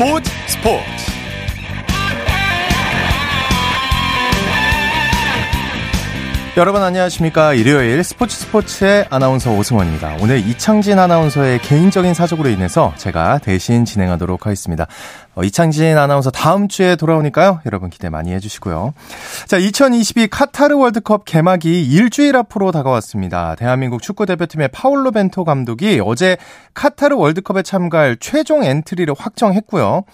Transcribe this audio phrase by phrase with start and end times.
[0.00, 0.30] 스포츠.
[0.46, 1.09] 스포츠
[6.60, 7.54] 여러분 안녕하십니까?
[7.54, 10.18] 일요일 스포츠 스포츠의 아나운서 오승원입니다.
[10.20, 14.86] 오늘 이창진 아나운서의 개인적인 사정으로 인해서 제가 대신 진행하도록 하겠습니다.
[15.34, 17.62] 어, 이창진 아나운서 다음 주에 돌아오니까요.
[17.64, 18.92] 여러분 기대 많이 해주시고요.
[19.46, 23.54] 자 2022 카타르 월드컵 개막이 일주일 앞으로 다가왔습니다.
[23.54, 26.36] 대한민국 축구대표팀의 파울로 벤토 감독이 어제
[26.74, 30.04] 카타르 월드컵에 참가할 최종 엔트리를 확정했고요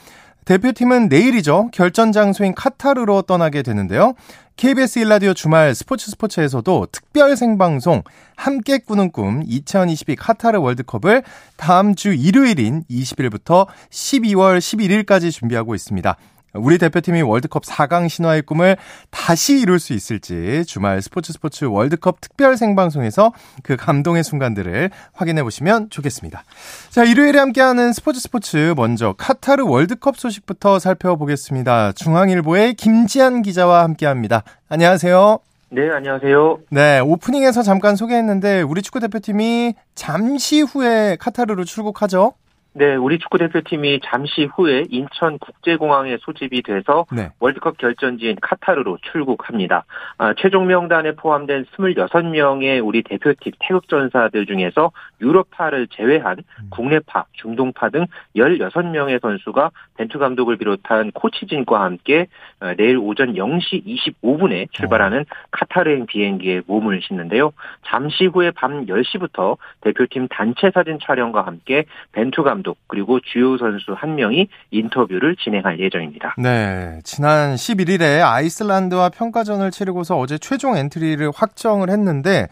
[0.47, 1.71] 대표팀은 내일이죠.
[1.73, 4.15] 결전 장소인 카타르로 떠나게 되는데요.
[4.57, 8.03] KBS 1라디오 주말 스포츠 스포츠에서도 특별 생방송
[8.37, 11.25] 함께 꾸는 꿈 2022 카타르 월드컵을
[11.57, 16.17] 다음 주 일요일인 20일부터 12월 11일까지 준비하고 있습니다.
[16.57, 18.77] 우리 대표팀이 월드컵 4강 신화의 꿈을
[19.11, 25.91] 다시 이룰 수 있을지 주말 스포츠 스포츠 월드컵 특별 생방송에서 그 감동의 순간들을 확인해 보시면
[25.91, 26.45] 좋겠습니다.
[26.91, 31.93] 자, 일요일에 함께하는 스포츠 스포츠 먼저 카타르 월드컵 소식부터 살펴보겠습니다.
[31.93, 34.43] 중앙일보의 김지한 기자와 함께합니다.
[34.69, 35.39] 안녕하세요.
[35.69, 36.59] 네, 안녕하세요.
[36.71, 42.35] 네, 오프닝에서 잠깐 소개했는데 우리 축구 대표팀이 잠시 후에 카타르로 출국하죠.
[42.79, 47.31] 네, 우리 축구 대표팀이 잠시 후에 인천 국제공항에 소집이 돼서 네.
[47.41, 49.87] 월드컵 결전지인 카타르로 출국합니다.
[50.19, 56.67] 아, 최종 명단에 포함된 26명의 우리 대표팀 태극 전사들 중에서 유럽파를 제외한 음.
[56.69, 58.05] 국내파, 중동파 등
[58.37, 62.27] 16명의 선수가 벤투 감독을 비롯한 코치진과 함께
[62.61, 65.25] 어, 내일 오전 0시 25분에 출발하는 어.
[65.51, 67.55] 카타르행 비행기에 몸을 싣는데요.
[67.87, 73.93] 잠시 후에 밤 10시부터 대표팀 단체 사진 촬영과 함께 벤투 감독 감독 그리고 주요 선수
[73.93, 76.35] 한 명이 인터뷰를 진행할 예정입니다.
[76.39, 82.49] 네, 지난 11일에 아이슬란드와 평가전을 치르고서 어제 최종 엔트리를 확정을 했는데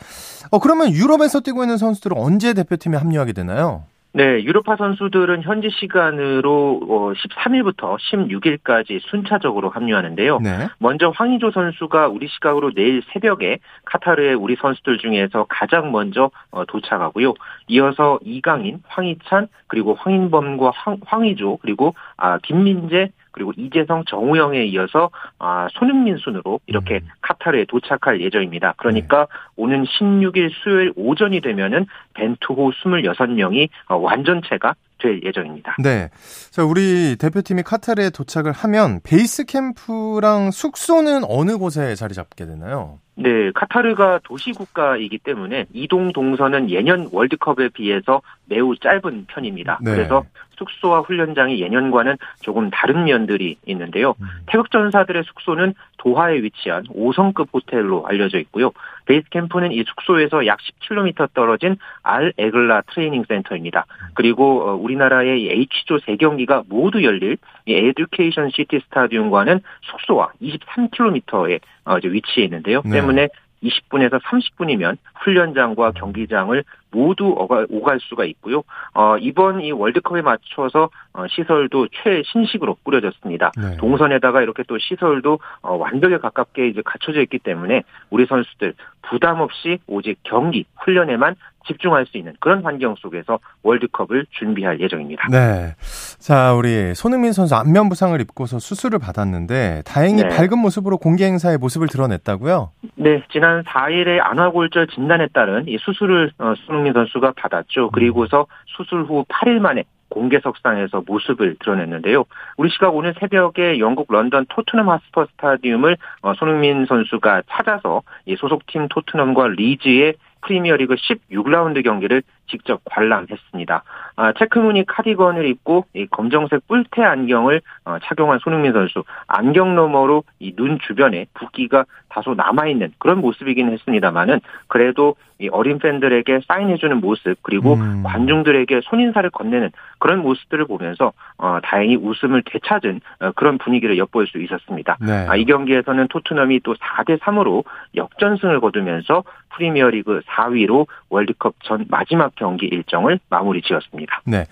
[0.52, 3.84] 어 그러면 유럽에서 뛰고 있는 선수들은 언제 대표팀에 합류하게 되나요?
[4.16, 10.38] 네, 유럽파 선수들은 현지 시간으로 13일부터 어, 16일까지 순차적으로 합류하는데요.
[10.38, 10.68] 네.
[10.78, 17.34] 먼저 황의조 선수가 우리 시각으로 내일 새벽에 카타르의 우리 선수들 중에서 가장 먼저 어, 도착하고요.
[17.66, 25.66] 이어서 이강인, 황희찬, 그리고 황인범과 황, 황의조, 그리고 아, 김민재, 그리고 이재성, 정우영에 이어서 아,
[25.72, 27.08] 손흥민 순으로 이렇게 음.
[27.20, 28.74] 카타르에 도착할 예정입니다.
[28.76, 29.26] 그러니까 네.
[29.56, 35.76] 오는 16일 수요일 오전이 되면은 벤투호 26명이 어, 완전체가 될 예정입니다.
[35.82, 36.08] 네.
[36.50, 43.00] 자, 우리 대표팀이 카타르에 도착을 하면 베이스 캠프랑 숙소는 어느 곳에 자리 잡게 되나요?
[43.16, 49.78] 네, 카타르가 도시 국가이기 때문에 이동 동선은 예년 월드컵에 비해서 매우 짧은 편입니다.
[49.82, 49.92] 네.
[49.92, 50.24] 그래서
[50.58, 54.14] 숙소와 훈련장이 예년과는 조금 다른 면들이 있는데요.
[54.20, 54.26] 음.
[54.46, 58.72] 태극 전사들의 숙소는 도하에 위치한 5성급 호텔로 알려져 있고요.
[59.06, 63.86] 베이스 캠프는 이 숙소에서 약 10km 떨어진 알 에글라 트레이닝 센터입니다.
[64.14, 72.44] 그리고 어, 우리나라의 H조 3경기가 모두 열릴 이 에듀케이션 시티 스타디움과는 숙소와 23km에 어, 위치해
[72.44, 72.82] 있는데요.
[72.84, 72.92] 네.
[72.92, 73.28] 때문에
[73.64, 77.34] 20분에서 30분이면 훈련장과 경기장을 모두
[77.70, 78.62] 오갈 수가 있고요.
[78.94, 83.52] 어, 이번 이 월드컵에 맞춰서 어, 시설도 최신식으로 꾸려졌습니다.
[83.56, 83.76] 네.
[83.78, 89.78] 동선에다가 이렇게 또 시설도 어, 완벽에 가깝게 이제 갖춰져 있기 때문에 우리 선수들 부담 없이
[89.86, 91.34] 오직 경기 훈련에만
[91.66, 95.28] 집중할 수 있는 그런 환경 속에서 월드컵을 준비할 예정입니다.
[95.30, 95.74] 네.
[96.18, 100.28] 자, 우리 손흥민 선수 안면 부상을 입고서 수술을 받았는데 다행히 네.
[100.28, 102.70] 밝은 모습으로 공개 행사의 모습을 드러냈다고요?
[102.96, 103.22] 네.
[103.32, 107.90] 지난 4일에 안화골절 진단에 따른 이 수술을 어, 손흥민 선수가 받았죠.
[107.90, 112.24] 그리고서 수술 후 8일 만에 공개석상에서 모습을 드러냈는데요.
[112.56, 118.02] 우리 시각 오늘 새벽에 영국 런던 토트넘 하스퍼 스타디움을 어, 손흥민 선수가 찾아서
[118.38, 120.14] 소속팀 토트넘과 리즈의
[120.46, 123.82] 프리미어리그 16라운드 경기를 직접 관람했습니다.
[124.16, 130.54] 아, 체크무늬 카디건을 입고 이 검정색 뿔테 안경을 어, 착용한 손흥민 선수 안경 너머로 이
[130.54, 137.74] 눈 주변에 붓기가 다소 남아있는 그런 모습이긴 했습니다만은 그래도 이 어린 팬들에게 사인해주는 모습 그리고
[137.74, 138.04] 음.
[138.04, 144.40] 관중들에게 손인사를 건네는 그런 모습들을 보면서 어, 다행히 웃음을 되찾은 어, 그런 분위기를 엿볼 수
[144.40, 144.96] 있었습니다.
[145.00, 145.26] 네.
[145.28, 147.64] 아, 이 경기에서는 토트넘이 또 4대 3으로
[147.96, 149.24] 역전승을 거두면서
[149.56, 154.22] 프리미어리그 4위로 월드컵 전 마지막 경기 일정을 마무리 지었습니다.
[154.24, 154.44] 네.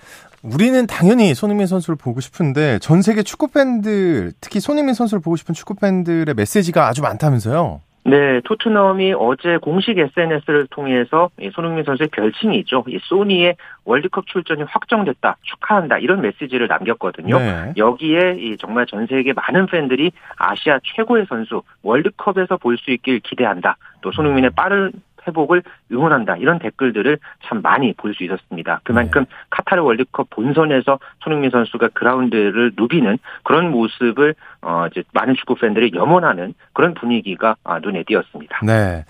[0.42, 5.54] 우리는 당연히 손흥민 선수를 보고 싶은데 전 세계 축구 팬들 특히 손흥민 선수를 보고 싶은
[5.54, 7.80] 축구 팬들의 메시지가 아주 많다면서요?
[8.04, 12.84] 네, 토트넘이 어제 공식 SNS를 통해서 손흥민 선수의 별칭이 있죠.
[12.88, 13.54] 이 소니의
[13.84, 17.38] 월드컵 출전이 확정됐다, 축하한다 이런 메시지를 남겼거든요.
[17.38, 17.72] 네.
[17.76, 23.76] 여기에 이 정말 전 세계 많은 팬들이 아시아 최고의 선수 월드컵에서 볼 수 있길 기대한다.
[24.00, 24.90] 또 손흥민의 빠른
[25.26, 28.80] 회복을 응원한다 이런 댓글들을 참 많이 볼 수 있었습니다.
[28.84, 29.30] 그만큼 네.
[29.50, 36.54] 카타르 월드컵 본선에서 손흥민 선수가 그라운드를 누비는 그런 모습을 어 이제 많은 축구 팬들이 염원하는
[36.72, 38.60] 그런 분위기가 아, 눈에 띄었습니다.
[38.64, 39.04] 네.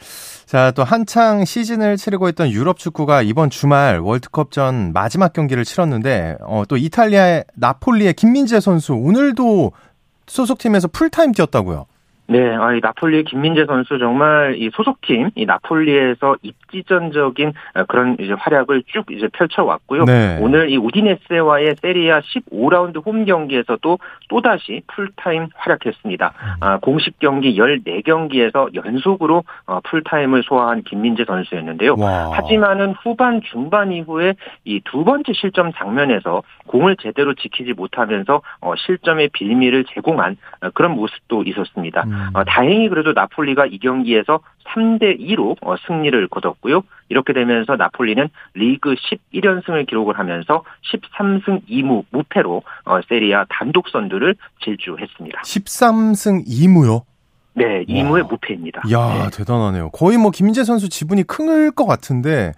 [0.46, 6.36] 자, 또 한창 시즌을 치르고 있던 유럽 축구가 이번 주말 월드컵 전 마지막 경기를 치렀는데
[6.42, 9.72] 어, 또 이탈리아의 나폴리의 김민재 선수 오늘도
[10.26, 11.86] 소속팀에서 풀타임 뛰었다고요.
[12.32, 18.32] 네, 아, 이 나폴리의 김민재 선수 정말 이 소속팀 이 나폴리에서 입지전적인 어, 그런 이제
[18.32, 20.04] 활약을 쭉 이제 펼쳐왔고요.
[20.04, 20.38] 네.
[20.40, 23.98] 오늘 이 우디네스와의 세리아 15라운드 홈 경기에서도
[24.28, 26.26] 또 다시 풀타임 활약했습니다.
[26.26, 26.56] 음.
[26.60, 31.96] 아, 공식 경기 14경기에서 연속으로 어, 풀타임을 소화한 김민재 선수였는데요.
[31.98, 32.30] 와.
[32.32, 34.34] 하지만은 후반 중반 이후에
[34.64, 40.36] 이 두 번째 실점 장면에서 공을 제대로 지키지 못하면서 어, 실점의 빌미를 제공한
[40.74, 42.02] 그런 모습도 있었습니다.
[42.06, 42.21] 음.
[42.32, 44.40] 어, 다행히 그래도 나폴리가 이 경기에서
[44.74, 46.82] 3대 2로 어, 승리를 거뒀고요.
[47.08, 48.94] 이렇게 되면서 나폴리는 리그
[49.34, 54.34] 11연승을 기록을 하면서 13승 2무 무패로 어, 세리아 단독 선두를
[54.64, 55.42] 질주했습니다.
[55.42, 57.02] 13승 2무요?
[57.54, 58.82] 네, 2무의 무패입니다.
[58.92, 59.30] 야, 네.
[59.30, 59.90] 대단하네요.
[59.90, 62.52] 거의 뭐 김민재 선수 지분이 클것 같은데.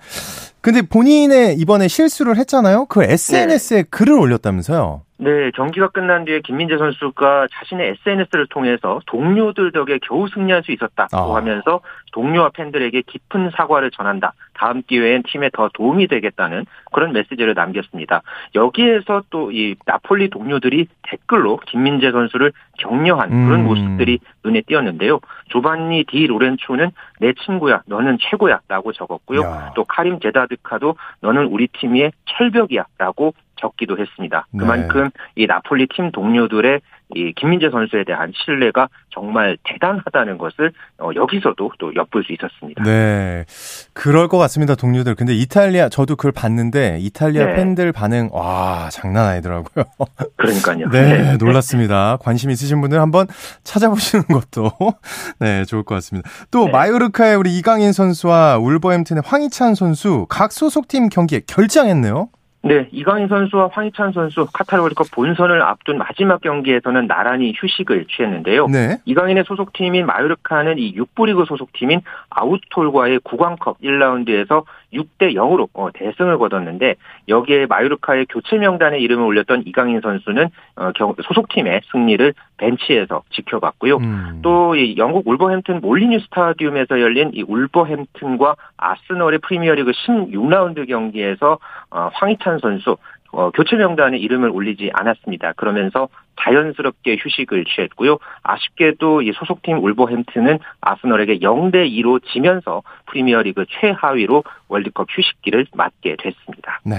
[0.64, 2.86] 근데 본인의 이번에 실수를 했잖아요.
[2.86, 3.88] 그 SNS에 네.
[3.90, 5.02] 글을 올렸다면서요?
[5.18, 11.16] 네, 경기가 끝난 뒤에 김민재 선수가 자신의 SNS를 통해서 동료들 덕에 겨우 승리할 수 있었다고
[11.16, 11.36] 아.
[11.36, 11.80] 하면서
[12.12, 14.32] 동료와 팬들에게 깊은 사과를 전한다.
[14.54, 18.22] 다음 기회엔 팀에 더 도움이 되겠다는 그런 메시지를 남겼습니다.
[18.54, 23.64] 여기에서 또 이 나폴리 동료들이 댓글로 김민재 선수를 격려한 그런 음.
[23.66, 25.20] 모습들이 눈에 띄었는데요.
[25.48, 29.40] 조반니 디 로렌초는 내 친구야, 너는 최고야라고 적었고요.
[29.42, 29.72] 야.
[29.74, 34.46] 또 카림 제다드카도 너는 우리 팀의 철벽이야라고 적기도 했습니다.
[34.50, 34.58] 네.
[34.58, 35.42] 그만큼 네.
[35.42, 36.80] 이 나폴리 팀 동료들의
[37.14, 42.82] 이 김민재 선수에 대한 신뢰가 정말 대단하다는 것을 어, 여기서도 또 엿볼 수 있었습니다.
[42.82, 43.44] 네,
[43.92, 45.14] 그럴 것 같습니다, 동료들.
[45.14, 47.54] 근데 이탈리아 저도 그걸 봤는데 이탈리아 네.
[47.54, 49.84] 팬들 반응 와 장난 아니더라고요.
[50.36, 50.88] 그러니까요.
[50.90, 52.16] 네, 네, 놀랐습니다.
[52.20, 53.26] 관심 있으신 분들 한번
[53.64, 54.72] 찾아보시는 것도
[55.38, 56.28] 네 좋을 것 같습니다.
[56.50, 56.72] 또 네.
[56.72, 62.28] 마요르카의 우리 이강인 선수와 울버햄튼의 황희찬 선수 각 소속팀 경기에 결장했네요.
[62.64, 68.68] 네, 이강인 선수와 황희찬 선수 카타르 월드컵 본선을 앞둔 마지막 경기에서는 나란히 휴식을 취했는데요.
[68.68, 68.98] 네.
[69.04, 72.00] 이강인의 소속팀인 마요르카는 이 6부 리그 소속팀인
[72.30, 74.64] 아우톨과의 국왕컵 1라운드에서
[74.94, 76.96] 6대 0으로 어, 대승을 거뒀는데
[77.28, 80.90] 여기에 마요르카의 교체 명단에 이름을 올렸던 이강인 선수는 어,
[81.22, 83.96] 소속팀의 승리를 벤치에서 지켜봤고요.
[83.96, 84.40] 음.
[84.42, 91.58] 또이 영국 울버햄튼 몰리뉴 스타디움에서 열린 이 울버햄튼과 아스널의 프리미어리그 16라운드 경기에서
[91.90, 92.96] 어, 황희찬 선수
[93.36, 95.54] 어, 교체 명단에 이름을 올리지 않았습니다.
[95.56, 96.08] 그러면서
[96.40, 98.18] 자연스럽게 휴식을 취했고요.
[98.42, 106.80] 아쉽게도 이 소속팀 울버햄튼은 아스널에게 0대 2로 지면서 프리미어리그 최하위로 월드컵 휴식기를 맞게 됐습니다.
[106.84, 106.96] 네.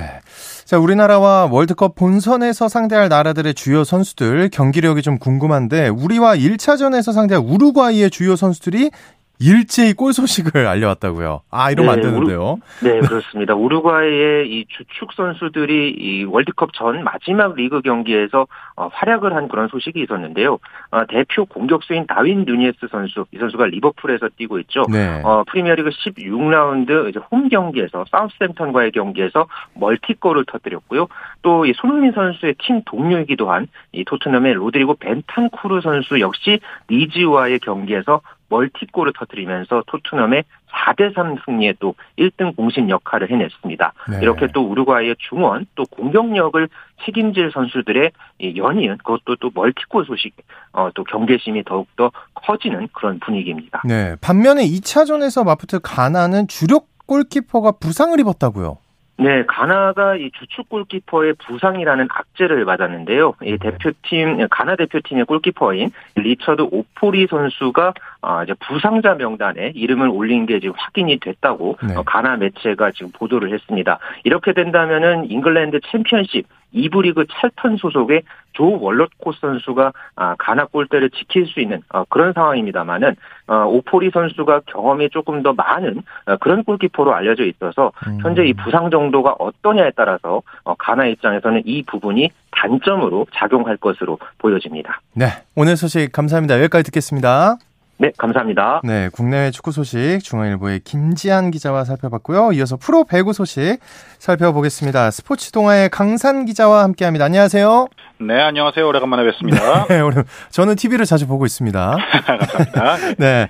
[0.65, 8.09] 자, 우리나라와 월드컵 본선에서 상대할 나라들의 주요 선수들 경기력이 좀 궁금한데 우리와 1차전에서 상대할 우루과이의
[8.09, 8.91] 주요 선수들이
[9.39, 11.41] 일제히 골 소식을 알려왔다고요.
[11.51, 12.57] 아, 이러면 네, 안 되는데요.
[12.81, 13.53] 우루, 네, 그렇습니다.
[13.55, 18.47] 우루과이의 이 주축 선수들이 이 월드컵 전 마지막 리그 경기에서
[18.77, 20.59] 어, 활약을 한 그런 소식이 있었는데요.
[20.91, 24.83] 어, 대표 공격수인 다윈 누니에스 선수, 이 선수가 리버풀에서 뛰고 있죠.
[24.91, 25.21] 네.
[25.23, 31.07] 어, 프리미어리그 16라운드 이제 홈 경기에서 사우스햄턴과의 경기에서 멀티골을 터뜨렸고요.
[31.41, 38.21] 또 이 손흥민 선수의 팀 동료이기도 한 이 토트넘의 로드리고 벤탄쿠르 선수 역시 리즈와의 경기에서
[38.49, 43.93] 멀티골을 터뜨리면서 토트넘의 4대3 승리에 또 1등 공신 역할을 해냈습니다.
[44.09, 44.19] 네.
[44.21, 46.67] 이렇게 또 우루과이의 중원 또 공격력을
[47.05, 48.11] 책임질 선수들의
[48.55, 50.35] 연이은 그것도 또 멀티골 소식
[50.73, 53.81] 어, 또 경계심이 더욱더 커지는 그런 분위기입니다.
[53.85, 54.15] 네.
[54.21, 58.77] 반면에 2차전에서 마프트 가나는 주력 골키퍼가 부상을 입었다고요.
[59.17, 63.35] 네, 가나가 이 주축 골키퍼의 부상이라는 악재를 맞았는데요.
[63.43, 63.57] 이 네.
[63.57, 70.75] 대표팀 가나 대표팀의 골키퍼인 리처드 오포리 선수가 아, 이제 부상자 명단에 이름을 올린 게 지금
[70.77, 71.95] 확인이 됐다고 네.
[71.95, 73.99] 어, 가나 매체가 지금 보도를 했습니다.
[74.25, 81.45] 이렇게 된다면은 잉글랜드 챔피언십 2부 리그 찰턴 소속의 조 월럿코 선수가 아, 가나 골대를 지킬
[81.47, 83.15] 수 있는 어, 그런 상황입니다만은
[83.47, 88.19] 어, 오포리 선수가 경험이 조금 더 많은 어, 그런 골키퍼로 알려져 있어서 음.
[88.21, 90.41] 현재 이 부상 정도가 어떠냐에 따라서
[90.77, 95.01] 가나 입장에서는 이 부분이 단점으로 작용할 것으로 보여집니다.
[95.13, 96.59] 네, 오늘 소식 감사합니다.
[96.59, 97.57] 여기까지 듣겠습니다.
[97.97, 98.81] 네, 감사합니다.
[98.83, 102.51] 네, 국내외 축구 소식 중앙일보의 김지한 기자와 살펴봤고요.
[102.53, 103.77] 이어서 프로 배구 소식
[104.19, 105.11] 살펴보겠습니다.
[105.11, 107.23] 스포츠 동아의 강산 기자와 함께합니다.
[107.25, 107.87] 안녕하세요.
[108.19, 108.85] 네, 안녕하세요.
[108.85, 109.85] 오래간만에 뵙습니다.
[109.87, 110.01] 네,
[110.49, 111.97] 저는 TV를 자주 보고 있습니다.
[112.25, 112.97] 감사합니다.
[113.17, 113.47] 네,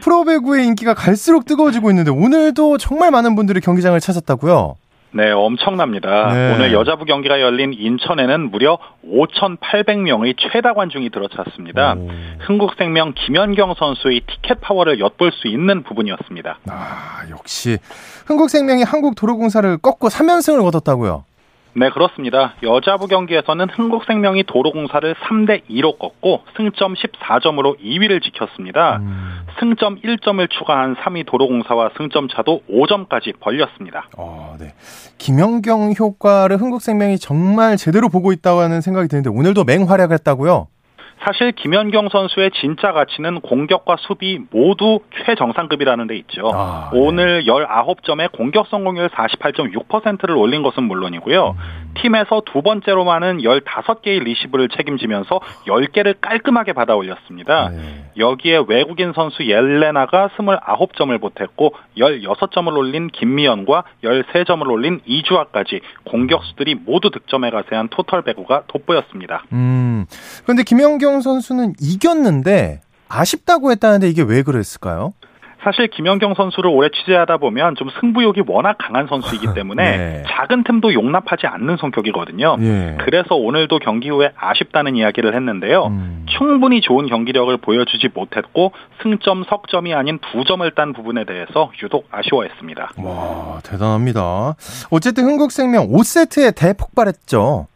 [0.00, 4.76] 프로 배구의 인기가 갈수록 뜨거워지고 있는데 오늘도 정말 많은 분들이 경기장을 찾았다고요.
[5.14, 6.32] 네, 엄청납니다.
[6.32, 6.54] 네.
[6.54, 11.94] 오늘 여자부 경기가 열린 인천에는 무려 5,800명의 최다 관중이 들어찼습니다.
[11.98, 12.08] 오.
[12.40, 16.58] 흥국생명 김연경 선수의 티켓 파워를 엿볼 수 있는 부분이었습니다.
[16.68, 17.78] 아, 역시
[18.26, 21.24] 흥국생명이 한국도로공사를 꺾고 3연승을 거뒀다고요?
[21.74, 22.54] 네, 그렇습니다.
[22.62, 28.98] 여자부 경기에서는 흥국생명이 도로공사를 3대 2로 꺾고 승점 14점으로 2위를 지켰습니다.
[28.98, 29.46] 음.
[29.58, 34.06] 승점 1점을 추가한 3위 도로공사와 승점 차도 5점까지 벌렸습니다.
[34.18, 34.74] 어, 네.
[35.16, 40.68] 김연경 효과를 흥국생명이 정말 제대로 보고 있다고 하는 생각이 드는데 오늘도 맹활약했다고요?
[41.24, 46.50] 사실 김연경 선수의 진짜 가치는 공격과 수비 모두 최정상급이라는 데 있죠.
[46.52, 46.98] 아, 네.
[46.98, 51.56] 오늘 19점에 공격 성공률 48.6%를 올린 것은 물론이고요.
[51.56, 51.92] 음.
[51.94, 57.68] 팀에서 두 번째로 많은 15개의 리시브를 책임지면서 10개를 깔끔하게 받아 올렸습니다.
[57.68, 58.04] 네.
[58.16, 67.50] 여기에 외국인 선수 옐레나가 29점을 보탰고 16점을 올린 김미연과 13점을 올린 이주아까지 공격수들이 모두 득점에
[67.50, 69.44] 가세한 토털 배구가 돋보였습니다.
[69.52, 70.06] 음.
[70.42, 75.12] 그런데 김연경 선수는 이겼는데 아쉽다고 했다는데 이게 왜 그랬을까요?
[75.64, 80.22] 사실 김연경 선수를 오래 취재하다 보면 좀 승부욕이 워낙 강한 선수이기 때문에 네.
[80.26, 82.56] 작은 틈도 용납하지 않는 성격이거든요.
[82.56, 82.96] 네.
[83.04, 85.86] 그래서 오늘도 경기 후에 아쉽다는 이야기를 했는데요.
[85.86, 86.26] 음.
[86.36, 92.90] 충분히 좋은 경기력을 보여주지 못했고 승점 석점이 아닌 두 점을 딴 부분에 대해서 유독 아쉬워했습니다.
[92.96, 94.56] 와 대단합니다.
[94.90, 97.66] 어쨌든 흥국생명 5세트에 대폭발했죠.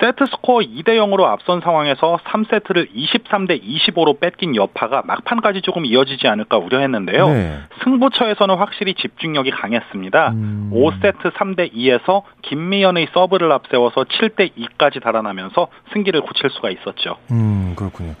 [0.00, 6.56] 세트 스코어 2대 0으로 앞선 상황에서 3세트를 23대 25로 뺏긴 여파가 막판까지 조금 이어지지 않을까
[6.58, 7.28] 우려했는데요.
[7.28, 7.58] 네.
[7.82, 10.30] 승부처에서는 확실히 집중력이 강했습니다.
[10.30, 10.70] 음.
[10.72, 17.16] 5세트 3대 2에서 김미연의 서브를 앞세워서 7대 2까지 달아나면서 승기를 굳힐 수가 있었죠.
[17.32, 18.14] 음, 그렇군요.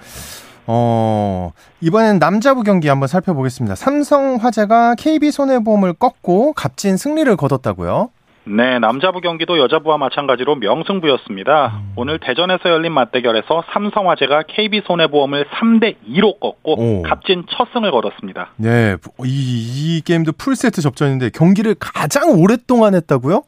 [0.66, 3.74] 어, 이번엔 남자부 경기 한번 살펴보겠습니다.
[3.76, 8.10] 삼성화재가 KB손해보험을 꺾고 값진 승리를 거뒀다고요?
[8.50, 11.66] 네, 남자부 경기도 여자부와 마찬가지로 명승부였습니다.
[11.66, 11.92] 음.
[11.96, 17.02] 오늘 대전에서 열린 맞대결에서 삼성화재가 KB손해보험을 3대 2로 꺾고 오.
[17.02, 18.52] 값진 첫 승을 거뒀습니다.
[18.56, 23.42] 네, 이, 이 게임도 풀세트 접전인데 경기를 가장 오랫동안 했다고요?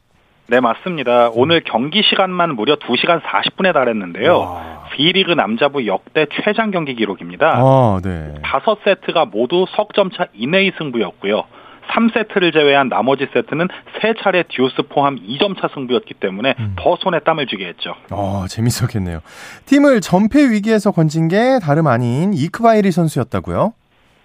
[0.47, 1.29] 네, 맞습니다.
[1.33, 4.37] 오늘 경기 시간만 무려 2시간 40분에 달했는데요.
[4.37, 4.81] 와.
[4.91, 7.53] B리그 남자부 역대 최장 경기 기록입니다.
[7.55, 8.33] 아, 네.
[8.43, 11.45] 5세트가 모두 석점차 이내의 승부였고요.
[11.89, 13.67] 3세트를 제외한 나머지 세트는
[14.01, 16.75] 3차례 듀스 포함 2점 차 승부였기 때문에 음.
[16.77, 17.95] 더 손에 땀을 쥐게 했죠.
[18.11, 19.19] 어, 재밌었겠네요.
[19.65, 23.73] 팀을 전패 위기에서 건진 게 다름 아닌 이크바이리 선수였다고요?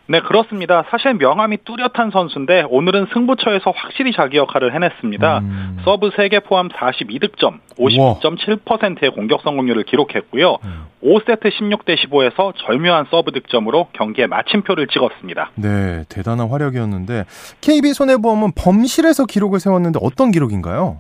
[0.09, 0.85] 네, 그렇습니다.
[0.91, 5.39] 사실 명암이 뚜렷한 선수인데 오늘은 승부처에서 확실히 자기 역할을 해냈습니다.
[5.39, 5.79] 음.
[5.85, 10.59] 서브 3개 포함 42득점, 52.7%의 공격 성공률을 기록했고요.
[10.63, 10.87] 음.
[11.03, 15.51] 5세트 16대 15에서 절묘한 서브 득점으로 경기에 마침표를 찍었습니다.
[15.57, 17.25] 네, 대단한 활약이었는데
[17.61, 20.99] KB 손해보험은 범실에서 기록을 세웠는데 어떤 기록인가요?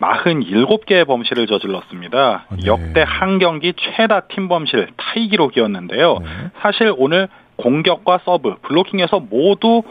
[0.00, 2.46] 47개의 범실을 저질렀습니다.
[2.50, 2.66] 네.
[2.66, 6.18] 역대 한 경기 최다 팀 범실 타이 기록이었는데요.
[6.18, 6.26] 네.
[6.60, 9.82] 사실 오늘 공격과 서브, 블로킹에서 모두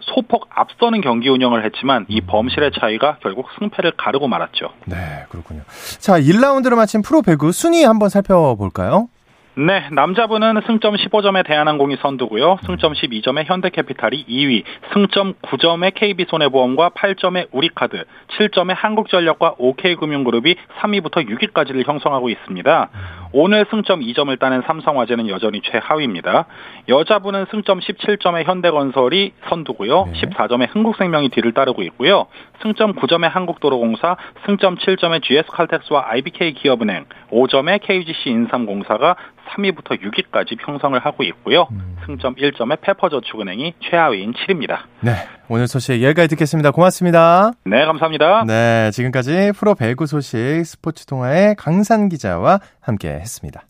[0.00, 2.26] 소폭 앞서는 경기 운영을 했지만 이 음.
[2.26, 4.70] 범실의 차이가 결국 승패를 가르고 말았죠.
[4.86, 4.96] 네,
[5.28, 5.60] 그렇군요.
[5.98, 9.08] 자, 1라운드를 마친 프로 배구 순위 한번 살펴볼까요?
[9.56, 12.58] 네, 남자분은 승점 15점에 대한항공이 선두고요.
[12.64, 14.62] 승점 12점에 현대캐피탈이 2위,
[14.92, 18.04] 승점 9점에 KB손해보험과 8점에 우리카드,
[18.38, 22.88] 7점에 한국전력과 OK금융그룹이 3위부터 6위까지를 형성하고 있습니다.
[23.32, 26.46] 오늘 승점 2점을 따낸 삼성화재는 여전히 최하위입니다.
[26.88, 30.06] 여자분은 승점 17점에 현대건설이 선두고요.
[30.06, 30.12] 네.
[30.20, 32.26] 14점에 흥국생명이 뒤를 따르고 있고요.
[32.62, 39.16] 승점 9점에 한국도로공사, 승점 7점에 GS칼텍스와 IBK 기업은행, 5점에 KGC 인삼공사가
[39.50, 41.68] 3위부터 6위까지 형성을 하고 있고요.
[41.70, 41.96] 음.
[42.06, 44.80] 승점 1점에 페퍼저축은행이 최하위인 7위입니다.
[45.00, 45.12] 네,
[45.52, 46.70] 오늘 소식 여기까지 듣겠습니다.
[46.70, 47.50] 고맙습니다.
[47.64, 48.44] 네, 감사합니다.
[48.46, 53.66] 네, 지금까지 프로 배구 소식 스포츠 통화의 강산 기자와 함께 했습니다.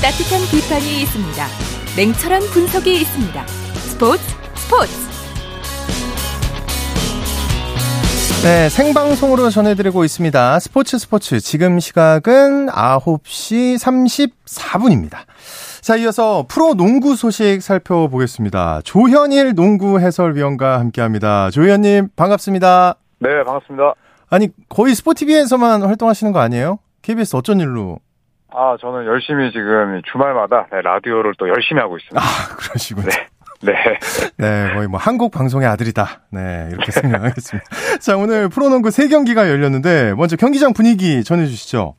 [0.00, 1.46] 따뜻한 비판이 있습니다.
[1.98, 3.46] 냉철한 분석이 있습니다.
[3.46, 4.22] 스포츠
[4.54, 5.07] 스포츠
[8.48, 10.58] 네, 생방송으로 전해드리고 있습니다.
[10.60, 11.38] 스포츠 스포츠.
[11.38, 15.18] 지금 시각은 9시 34분입니다.
[15.82, 18.80] 자, 이어서 프로 농구 소식 살펴보겠습니다.
[18.84, 21.50] 조현일 농구 해설위원과 함께 합니다.
[21.50, 22.94] 조현님, 반갑습니다.
[23.18, 23.92] 네, 반갑습니다.
[24.30, 26.78] 아니, 거의 스포티비에서만 활동하시는 거 아니에요?
[27.02, 27.98] KBS 어쩐 일로?
[28.50, 32.18] 아, 저는 열심히 지금 주말마다 네, 라디오를 또 열심히 하고 있습니다.
[32.18, 33.10] 아, 그러시군요.
[33.10, 33.26] 네.
[33.62, 33.72] 네.
[34.38, 36.22] 네, 거의 뭐 한국 방송의 아들이다.
[36.30, 37.68] 네, 이렇게 생각하겠습니다.
[38.00, 41.94] 자, 오늘 프로농구 3경기가 열렸는데 먼저 경기장 분위기 전해 주시죠.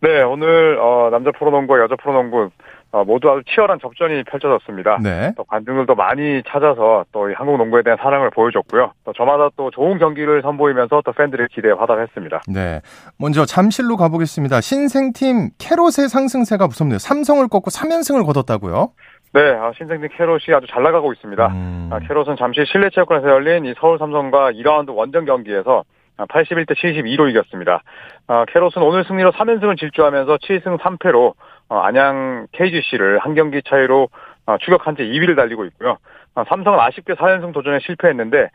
[0.00, 2.50] 네, 오늘 어, 남자 프로농구, 여자 프로농구
[2.92, 4.98] 어, 모두 아주 치열한 접전이 펼쳐졌습니다.
[5.00, 5.32] 네.
[5.36, 8.92] 또 관중들도 많이 찾아서 또 한국 농구에 대한 사랑을 보여줬고요.
[9.04, 12.42] 또 저마다 또 좋은 경기를 선보이면서 또 팬들의 기대에 화답했습니다.
[12.48, 12.80] 네.
[13.16, 14.60] 먼저 잠실로 가보겠습니다.
[14.60, 16.98] 신생팀 캐롯의 상승세가 무섭네요.
[16.98, 18.90] 삼성을 꺾고 3연승을 거뒀다고요?
[19.32, 21.46] 네, 아, 신생팀 캐롯이 아주 잘 나가고 있습니다.
[21.46, 21.90] 음.
[21.92, 25.84] 아, 캐롯은 잠시 실내 체육관에서 열린 이 서울 삼성과 2라운드 원정 경기에서
[26.16, 27.82] 81대 72로 이겼습니다.
[28.26, 31.34] 아, 캐롯은 오늘 승리로 3연승을 질주하면서 7승 3패로
[31.68, 34.08] 어, 안양 KGC를 한 경기 차이로
[34.46, 35.98] 어, 추격한 채 2위를 달리고 있고요.
[36.34, 38.48] 어, 삼성은 아쉽게 4연승 도전에 실패했는데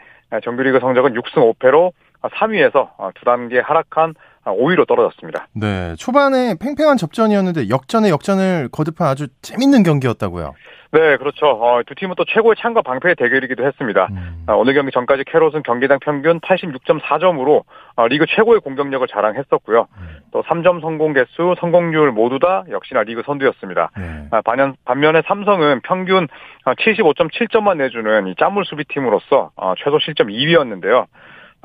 [0.44, 1.92] 정규리그 성적은 6승 5패로
[2.22, 4.16] 3위에서 두 단계 하락한
[4.52, 5.48] 5위로 떨어졌습니다.
[5.54, 10.54] 네, 초반에 팽팽한 접전이었는데 역전에 역전을 거듭한 아주 재밌는 경기였다고요.
[10.96, 11.48] 네, 그렇죠.
[11.48, 14.08] 어, 두 팀은 또 최고의 창과 방패의 대결이기도 했습니다.
[14.12, 14.46] 음.
[14.48, 17.64] 어, 오늘 경기 전까지 캐롯은 경기당 평균 86.4점으로
[17.98, 19.88] 어, 리그 최고의 공격력을 자랑했었고요.
[19.98, 20.08] 음.
[20.32, 23.92] 또 3점 성공 개수, 성공률 모두 다 역시나 리그 선두였습니다.
[23.98, 24.28] 네.
[24.32, 26.28] 아, 반면, 반면에 삼성은 평균
[26.66, 31.08] 75.7점만 어, 내주는 이 짠물 수비팀으로서 어, 최소 실점 2위였는데요.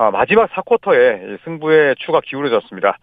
[0.01, 2.97] 어, 마지막 4쿼터에 승부의 추가 기울어졌습니다.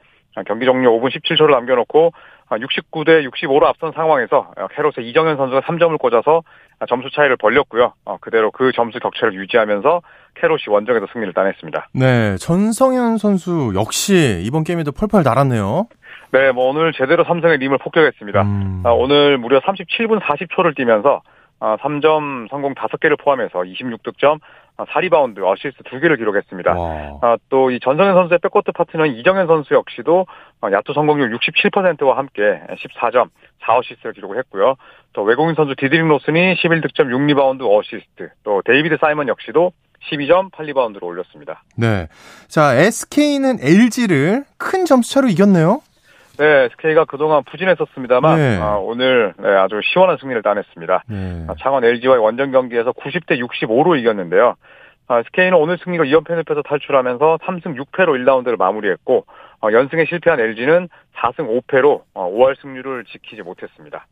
[0.48, 2.12] 경기 종료 5분 17초를 남겨놓고
[2.50, 6.42] 69대 65로 앞선 상황에서 캐롯의 이정현 선수가 3점을 꽂아서
[6.89, 7.94] 점수 차이를 벌렸고요.
[8.06, 10.01] 어, 그대로 그 점수 격차를 유지하면서
[10.36, 11.89] 캐롯이 원정에서 승리를 따냈습니다.
[11.94, 15.86] 네, 전성현 선수 역시 이번 게임에도 펄펄 날았네요.
[16.32, 18.42] 네, 뭐 오늘 제대로 삼성의 림을 폭격했습니다.
[18.42, 18.82] 음...
[18.84, 21.22] 아, 오늘 무려 37분 40초를 뛰면서
[21.60, 24.39] 3점 아, 성공 5개를 포함해서 26득점,
[24.86, 26.72] 4리바운드, 아, 어시스트 2개를 기록했습니다.
[27.22, 30.27] 아, 또 이 전성현 선수의 백코트 파트너인 이정현 선수 역시도
[30.62, 33.29] 아, 야투 성공률 67%와 함께 14점,
[33.63, 34.75] 4어시스트를 기록을 했고요.
[35.13, 39.72] 또 외국인 선수 디드릭 로슨이 11득점, 6리바운드, 어시스트, 또 데이비드 사이먼 역시도
[40.12, 41.63] 12점, 8리바운드로 올렸습니다.
[41.75, 42.07] 네.
[42.48, 45.81] 자, SK는 LG를 큰 점수차로 이겼네요.
[46.38, 48.58] 네, SK가 그동안 부진했었습니다만 네.
[48.62, 51.04] 아, 오늘 네, 아주 시원한 승리를 따냈습니다.
[51.08, 51.46] 네.
[51.48, 54.56] 아, 창원 LG와의 원정 경기에서 90대 65로 이겼는데요.
[55.08, 59.26] 아, SK는 오늘 승리로 2연패 늪에서 탈출하면서 3승 6패로 1라운드를 마무리했고
[59.62, 64.06] 어, 연승에 실패한 LG는 4승 5패로 어, 5할 승률을 지키지 못했습니다.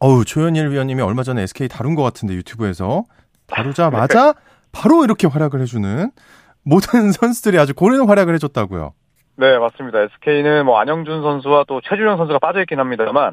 [0.00, 3.04] 어우 조현일 위원님이 얼마 전에 SK 다룬 것 같은데 유튜브에서
[3.46, 4.34] 다루자마자
[4.72, 6.10] 바로 이렇게 활약을 해주는
[6.64, 8.92] 모든 선수들이 아주 고른 활약을 해줬다고요.
[9.40, 10.02] 네, 맞습니다.
[10.02, 13.32] SK는 뭐 안영준 선수와 또 최준영 선수가 빠져있긴 합니다만,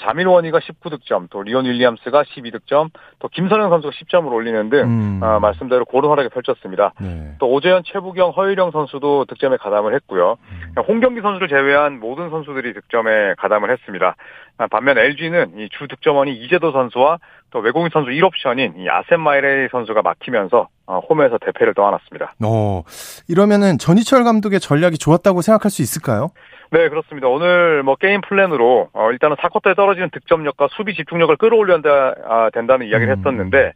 [0.00, 5.20] 자밀 원이가 19득점, 또 리온 윌리엄스가 12득점, 또 김선형 선수가 10점을 올리는 등, 음.
[5.22, 6.92] 아, 말씀대로 고른 활약을 펼쳤습니다.
[7.00, 7.34] 네.
[7.38, 10.36] 또 오재현, 최부경, 허일영 선수도 득점에 가담을 했고요.
[10.50, 10.82] 음.
[10.82, 14.16] 홍경기 선수를 제외한 모든 선수들이 득점에 가담을 했습니다.
[14.58, 17.18] 아, 반면 LG는 이 주 득점원이 이재도 선수와
[17.50, 22.34] 또 외국인 선수 1옵션인 이 아셈 마레이 선수가 막히면서 어, 홈에서 대패를 떠안았습니다.
[22.44, 22.82] 어,
[23.28, 26.30] 이러면은 전희철 감독의 전략이 좋았다고 생각할 수 있을까요?
[26.70, 27.28] 네, 그렇습니다.
[27.28, 31.80] 오늘 뭐 게임 플랜으로 어, 일단은 4쿼터에 떨어지는 득점력과 수비 집중력을 끌어올려야
[32.24, 33.18] 아, 된다는 이야기를 음.
[33.18, 33.72] 했었는데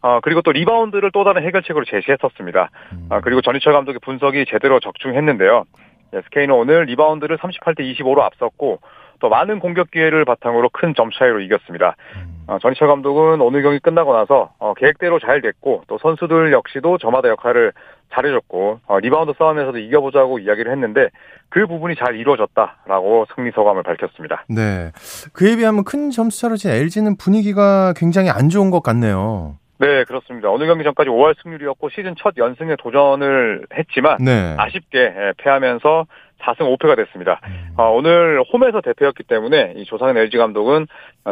[0.00, 2.70] 어, 그리고 또 리바운드를 또 다른 해결책으로 제시했었습니다.
[2.92, 3.06] 음.
[3.10, 5.64] 아, 그리고 전희철 감독의 분석이 제대로 적중했는데요.
[6.12, 8.80] SK는 오늘 리바운드를 38대 25로 앞섰고
[9.20, 11.96] 또 많은 공격 기회를 바탕으로 큰 점 차이로 이겼습니다.
[12.16, 12.44] 음.
[12.48, 17.28] 어, 전희철 감독은 오늘 경기 끝나고 나서 어, 계획대로 잘 됐고 또 선수들 역시도 저마다
[17.28, 17.72] 역할을
[18.14, 21.08] 잘해줬고 어, 리바운드 싸움에서도 이겨보자고 이야기를 했는데
[21.50, 24.44] 그 부분이 잘 이루어졌다라고 승리 소감을 밝혔습니다.
[24.48, 24.92] 네,
[25.34, 29.56] 그에 비하면 큰 점수차로 진 LG는 분위기가 굉장히 안 좋은 것 같네요.
[29.80, 30.48] 네, 그렇습니다.
[30.48, 34.56] 오늘 경기 전까지 5할 승률이었고 시즌 첫 연승에 도전을 했지만 네.
[34.58, 36.06] 아쉽게 예, 패하면서
[36.42, 37.40] 4승 5패가 됐습니다.
[37.46, 37.74] 음.
[37.76, 40.86] 어, 오늘 홈에서 대패였기 때문에 이 조상현 LG 감독은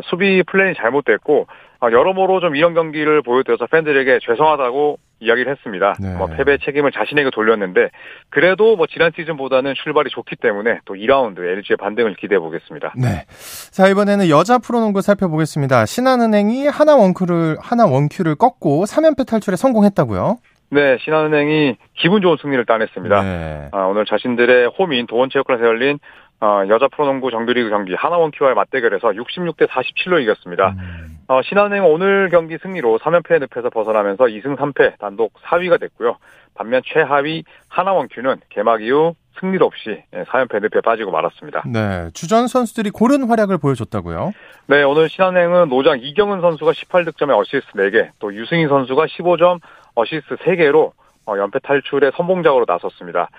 [0.04, 1.46] 수비 플랜이 잘못됐고
[1.80, 5.94] 어, 여러모로 좀 이런 경기를 보여드려서 팬들에게 죄송하다고 이야기를 했습니다.
[6.00, 6.14] 네.
[6.14, 7.88] 뭐 패배 책임을 자신에게 돌렸는데
[8.28, 12.92] 그래도 뭐 지난 시즌보다는 출발이 좋기 때문에 또 2라운드 LG의 반등을 기대해 보겠습니다.
[12.96, 13.24] 네.
[13.70, 15.86] 자 이번에는 여자 프로농구 살펴보겠습니다.
[15.86, 20.36] 신한은행이 하나 원큐를 하나 원큐를 꺾고 3연패 탈출에 성공했다고요?
[20.70, 23.22] 네, 신한은행이 기분 좋은 승리를 따냈습니다.
[23.22, 23.68] 네.
[23.72, 25.98] 아, 오늘 자신들의 홈인 도원체육관에서 열린
[26.40, 30.74] 어, 여자 프로농구 정규리그 경기 하나원키와의 맞대결에서 66대 47로 이겼습니다.
[30.78, 31.18] 음.
[31.28, 36.16] 어, 신한은행 오늘 경기 승리로 3연패 늪에서 벗어나면서 2승 3패 단독 4위가 됐고요.
[36.54, 41.64] 반면 최하위 하나원큐는 개막 이후 승리도 없이 4연패 늪에 빠지고 말았습니다.
[41.66, 44.32] 네, 주전 선수들이 고른 활약을 보여줬다고요?
[44.66, 49.60] 네, 오늘 신한은행은 노장 이경은 선수가 18득점에 어시스트 4개, 또 유승희 선수가 15점,
[49.96, 50.92] 어시스트 3개로
[51.28, 53.30] 어, 연패 탈출의 선봉장으로 나섰습니다.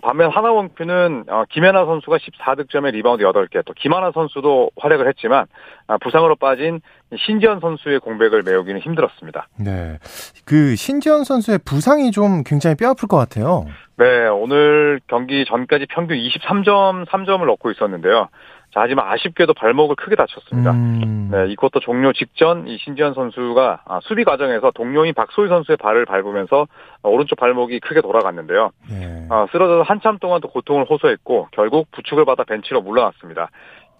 [0.00, 5.46] 반면 하나원큐는 어, 김애나 선수가 14득점에 리바운드 8개, 또 김하나 선수도 활약을 했지만
[5.88, 6.80] 아, 부상으로 빠진
[7.16, 9.48] 신지현 선수의 공백을 메우기는 힘들었습니다.
[9.58, 9.98] 네,
[10.44, 13.66] 그 신지현 선수의 부상이 좀 굉장히 뼈아플 것 같아요.
[13.96, 18.28] 네, 오늘 경기 전까지 평균 23점 3점을 넣고 있었는데요.
[18.72, 20.70] 자, 하지만 아쉽게도 발목을 크게 다쳤습니다.
[20.70, 21.28] 음.
[21.30, 26.66] 네, 이것도 종료 직전 이 신지현 선수가 아, 수비 과정에서 동료인 박소희 선수의 발을 밟으면서
[27.02, 28.70] 오른쪽 발목이 크게 돌아갔는데요.
[28.88, 29.26] 네.
[29.30, 33.50] 아, 쓰러져서 한참 동안 또 고통을 호소했고 결국 부축을 받아 벤치로 물러났습니다.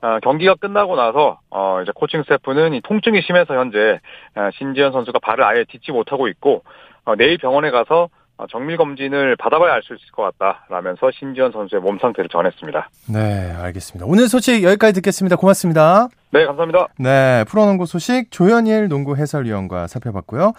[0.00, 4.00] 아, 경기가 끝나고 나서 어, 이제 코칭 스태프는 이 통증이 심해서 현재
[4.34, 6.62] 아, 신지현 선수가 발을 아예 딛지 못하고 있고
[7.04, 8.08] 어, 내일 병원에 가서 어,
[8.50, 12.88] 정밀 검진을 받아봐야 알 수 있을 것 같다라면서 신지현 선수의 몸 상태를 전했습니다.
[13.08, 14.06] 네, 알겠습니다.
[14.08, 15.36] 오늘 소식 여기까지 듣겠습니다.
[15.36, 16.08] 고맙습니다.
[16.30, 16.88] 네, 감사합니다.
[16.98, 20.52] 네, 프로농구 소식 조현일 농구 해설위원과 살펴봤고요.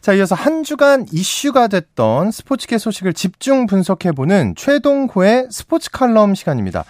[0.00, 6.84] 자, 이어서 한 주간 이슈가 됐던 스포츠계 소식을 집중 분석해보는 최동호의 스포츠 칼럼 시간입니다.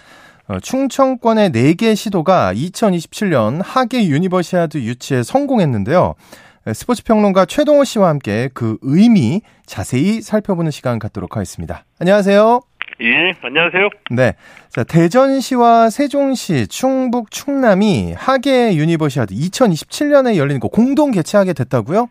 [0.47, 6.15] 어, 충청권의 4개 시도가 2027년 하계 유니버시아드 유치에 성공했는데요.
[6.73, 11.85] 스포츠 평론가 최동호 씨와 함께 그 의미 자세히 살펴보는 시간 갖도록 하겠습니다.
[11.99, 12.61] 안녕하세요.
[13.01, 13.89] 예, 안녕하세요.
[14.11, 14.33] 네.
[14.69, 22.09] 자, 대전시와 세종시, 충북, 충남이 하계 유니버시아드 2027년에 열리는 거 공동 개최하게 됐다고요?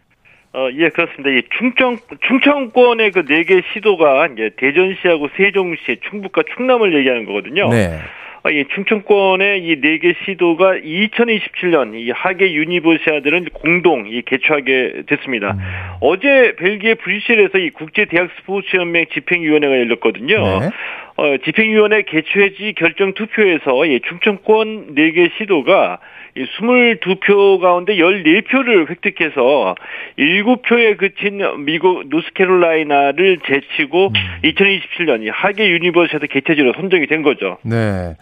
[0.52, 1.30] 어, 예, 그렇습니다.
[1.30, 7.68] 이 충청, 충청권의 그 네 개 시도가 이제 대전시하고 세종시, 충북과 충남을 얘기하는 거거든요.
[7.70, 8.00] 네.
[8.42, 15.52] 아, 이 충청권의 이 네 개 시도가 2027년 이 하계 유니버시아드는 공동 이 개최하게 됐습니다.
[15.52, 15.58] 음.
[16.00, 20.36] 어제 벨기에 브뤼셀에서 이 국제 대학 스포츠 연맹 집행위원회가 열렸거든요.
[20.60, 20.70] 네.
[21.16, 25.98] 어, 집행위원회 개최지 결정 투표에서 이 충청권 네개 시도가
[26.44, 29.74] 22표 가운데 14표를 획득해서
[30.18, 34.12] 7표에 그친 미국 노스캐롤라이나를 제치고 음.
[34.44, 37.58] 2027년 하계 유니버시아드 개최지로 선정이 된 거죠.
[37.62, 38.14] 네.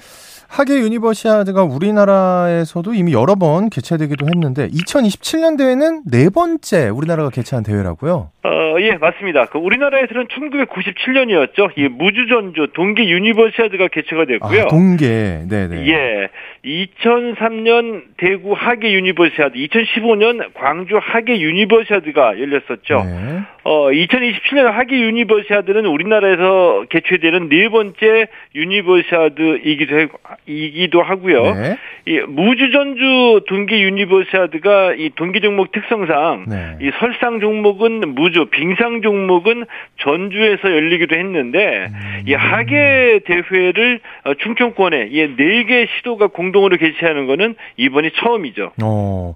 [0.48, 8.30] 하계 유니버시아드가 우리나라에서도 이미 여러 번 개최되기도 했는데 2027년 대회는 네 번째 우리나라가 개최한 대회라고요?
[8.42, 9.46] 어, 예, 맞습니다.
[9.46, 11.70] 그 우리나라에서는 1997년이었죠.
[11.76, 14.62] 이 무주전주 동계 유니버시아드가 개최가 됐고요.
[14.62, 15.44] 아, 동계.
[15.48, 15.87] 네, 네.
[15.87, 16.28] 예.
[16.64, 23.04] 2003년 대구 하계 유니버시아드, 2015년 광주 하계 유니버시아드가 열렸었죠.
[23.04, 23.40] 네.
[23.64, 30.08] 어, 2027년 하계 유니버시아드는 우리나라에서 개최되는 네 번째 유니버시아드이기도, 해,
[30.46, 31.55] 이기도 하고요.
[31.55, 31.77] 네.
[32.07, 36.77] 이 무주전주 동계 유니버시아드가 이 동계 종목 특성상 네.
[36.81, 39.66] 이 설상 종목은 무주, 빙상 종목은
[40.01, 42.22] 전주에서 열리기도 했는데 음.
[42.27, 48.72] 이 하계 대회를 어, 충청권에 이네개 시도가 공동으로 개최하는 거는 이번이 처음이죠.
[48.83, 49.35] 어.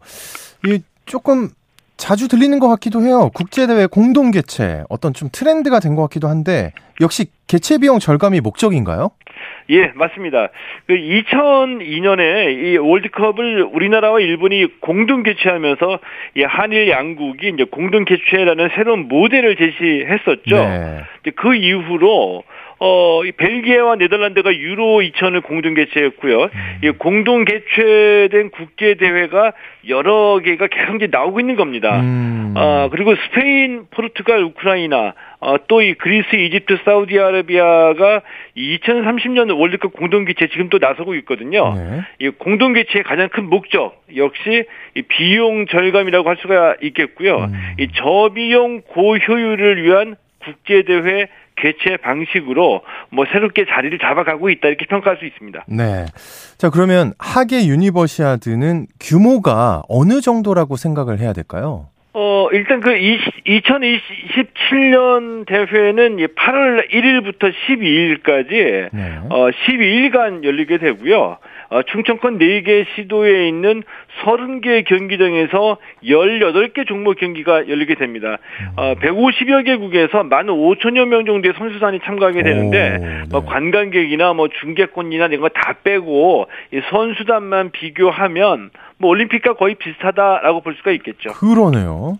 [0.66, 1.48] 이 조금
[1.98, 3.30] 자주 들리는 것 같기도 해요.
[3.32, 9.10] 국제대회 공동 개최 어떤 좀 트렌드가 된 것 같기도 한데 역시 개최 비용 절감이 목적인가요?
[9.70, 10.48] 예, 맞습니다.
[10.86, 15.98] 그 2002년에 이 월드컵을 우리나라와 일본이 공동 개최하면서
[16.36, 20.56] 이 한일 양국이 이제 공동 개최라는 새로운 모델을 제시했었죠.
[20.56, 21.00] 네.
[21.36, 22.44] 그 이후로
[22.84, 26.42] 어, 이 벨기에와 네덜란드가 유로 2000을 공동 개최했고요.
[26.42, 26.78] 음.
[26.82, 29.52] 이 공동 개최된 국제 대회가
[29.86, 32.00] 여러 개가 계속 이제 나오고 있는 겁니다.
[32.00, 32.54] 음.
[32.56, 38.22] 어, 그리고 스페인, 포르투갈, 우크라이나, 어, 또 이 그리스, 이집트, 사우디아라비아가
[38.56, 41.74] 2030년 월드컵 공동 개최 지금 또 나서고 있거든요.
[41.74, 42.00] 네.
[42.18, 44.64] 이 공동 개최의 가장 큰 목적 역시
[44.96, 47.44] 이 비용 절감이라고 할 수가 있겠고요.
[47.44, 47.52] 음.
[47.78, 51.28] 이 저비용 고효율을 위한 국제 대회
[51.62, 55.64] 개최 방식으로 뭐 새롭게 자리를 잡아가고 있다 이렇게 평가할 수 있습니다.
[55.68, 56.06] 네.
[56.58, 61.86] 자, 그러면 하계 유니버시아드는 규모가 어느 정도라고 생각을 해야 될까요?
[62.14, 69.18] 어, 일단 그 20, 2027년 대회는 8월 1일부터 12일까지 네.
[69.30, 71.38] 어, 12일간 열리게 되고요.
[71.70, 73.82] 어, 충청권 4개 시도에 있는
[74.24, 78.36] 30개 경기장에서 18개 종목 경기가 열리게 됩니다.
[78.76, 83.22] 어, 150여 개국에서 15,000여 명 정도의 선수단이 참가하게 되는데 오, 네.
[83.30, 90.60] 뭐 관광객이나 뭐 중계권이나 이런 거 다 빼고 이 선수단만 비교하면 뭐 올림픽과 거의 비슷하다라고
[90.60, 91.30] 볼 수가 있겠죠.
[91.32, 92.18] 그러네요.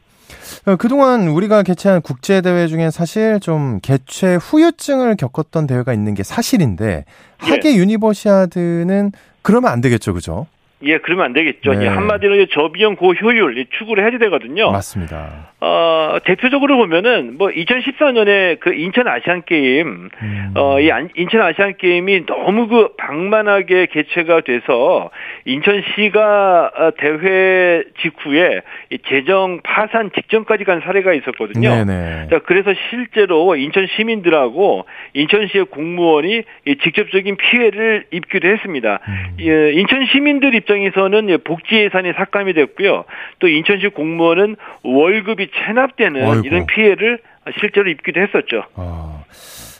[0.66, 6.22] 어, 그동안 우리가 개최한 국제 대회 중에 사실 좀 개최 후유증을 겪었던 대회가 있는 게
[6.22, 7.04] 사실인데,
[7.38, 7.76] 하계 예.
[7.76, 10.46] 유니버시아드는 그러면 안 되겠죠, 그죠?
[10.84, 11.74] 예, 그러면 안 되겠죠.
[11.74, 11.86] 네.
[11.86, 14.70] 한마디로 저비용 고효율 추구를 해야 되거든요.
[14.70, 15.52] 맞습니다.
[15.60, 20.50] 어, 대표적으로 보면은 뭐 2014년에 그 인천 아시안 게임 음.
[20.56, 25.10] 어, 이 인천 아시안 게임이 너무 그 방만하게 개최가 돼서
[25.44, 28.62] 인천시가 어, 대회 직후에
[29.08, 31.84] 재정 파산 직전까지 간 사례가 있었거든요.
[31.84, 32.26] 네네.
[32.30, 36.42] 자, 그래서 실제로 인천 시민들하고 인천시의 공무원이
[36.82, 38.98] 직접적인 피해를 입기도 했습니다.
[39.06, 39.36] 음.
[39.40, 43.04] 예, 인천 시민들 입장 에서는 복지 예산이 삭감이 됐고요.
[43.38, 46.42] 또 인천시 공무원은 월급이 체납되는 아이고.
[46.46, 47.18] 이런 피해를
[47.60, 48.64] 실제로 입기도 했었죠.
[48.76, 49.24] 아,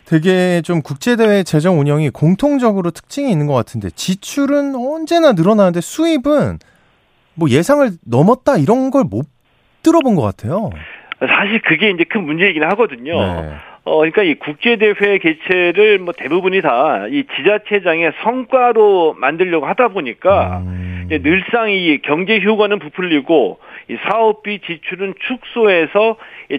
[0.04, 6.58] 되게 좀 국제대회 재정 운영이 공통적으로 특징이 있는 것 같은데 지출은 언제나 늘어나는데 수입은
[7.34, 9.26] 뭐 예상을 넘었다 이런 걸 못
[9.82, 10.70] 들어본 것 같아요.
[11.18, 13.12] 사실 그게 이제 큰 문제이긴 하거든요.
[13.42, 13.50] 네.
[13.84, 21.08] 어, 그러니까 이 국제대회 개최를 뭐 대부분이 다 이 지자체장의 성과로 만들려고 하다 보니까 음.
[21.22, 26.16] 늘상 이 경제 효과는 부풀리고 이 사업비 지출은 축소해서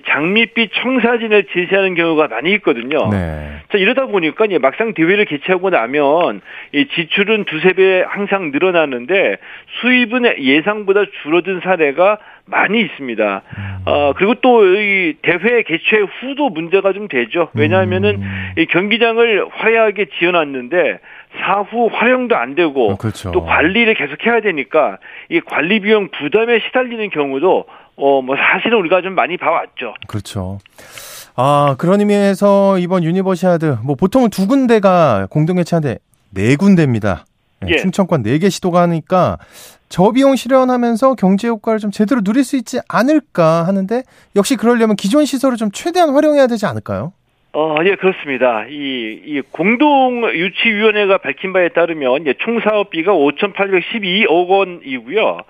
[0.08, 3.10] 장밋빛 청사진을 제시하는 경우가 많이 있거든요.
[3.10, 3.58] 네.
[3.72, 9.38] 자, 이러다 보니까 이제 막상 대회를 개최하고 나면 이 지출은 두세 배 항상 늘어나는데
[9.82, 13.42] 수입은 예상보다 줄어든 사례가 많이 있습니다.
[13.58, 13.78] 음.
[13.86, 17.50] 어, 그리고 또 이 대회 개최 후도 문제가 좀 되죠.
[17.54, 18.52] 왜냐하면은 음.
[18.58, 21.00] 이 경기장을 화려하게 지어놨는데
[21.42, 23.32] 사후 활용도 안 되고 어, 그렇죠.
[23.32, 24.98] 또 관리를 계속 해야 되니까
[25.30, 29.94] 이 관리 비용 부담에 시달리는 경우도 어 뭐 사실은 우리가 좀 많이 봐왔죠.
[30.08, 30.60] 그렇죠.
[31.36, 36.00] 아 그런 의미에서 이번 유니버시아드 뭐 보통은 두 군데가 공동 개최하는데
[36.34, 37.26] 네 군데입니다.
[37.62, 37.78] 네, 예.
[37.78, 39.38] 충청권 4개 시도가 하니까
[39.94, 44.02] 저비용 실현하면서 경제 효과를 좀 제대로 누릴 수 있지 않을까 하는데
[44.36, 47.14] 역시 그러려면 기존 시설을 좀 최대한 활용해야 되지 않을까요?
[47.54, 48.66] 어, 예, 그렇습니다.
[48.66, 55.42] 이, 이 공동유치위원회가 밝힌 바에 따르면 예, 총 사업비가 5,812억 원이고요.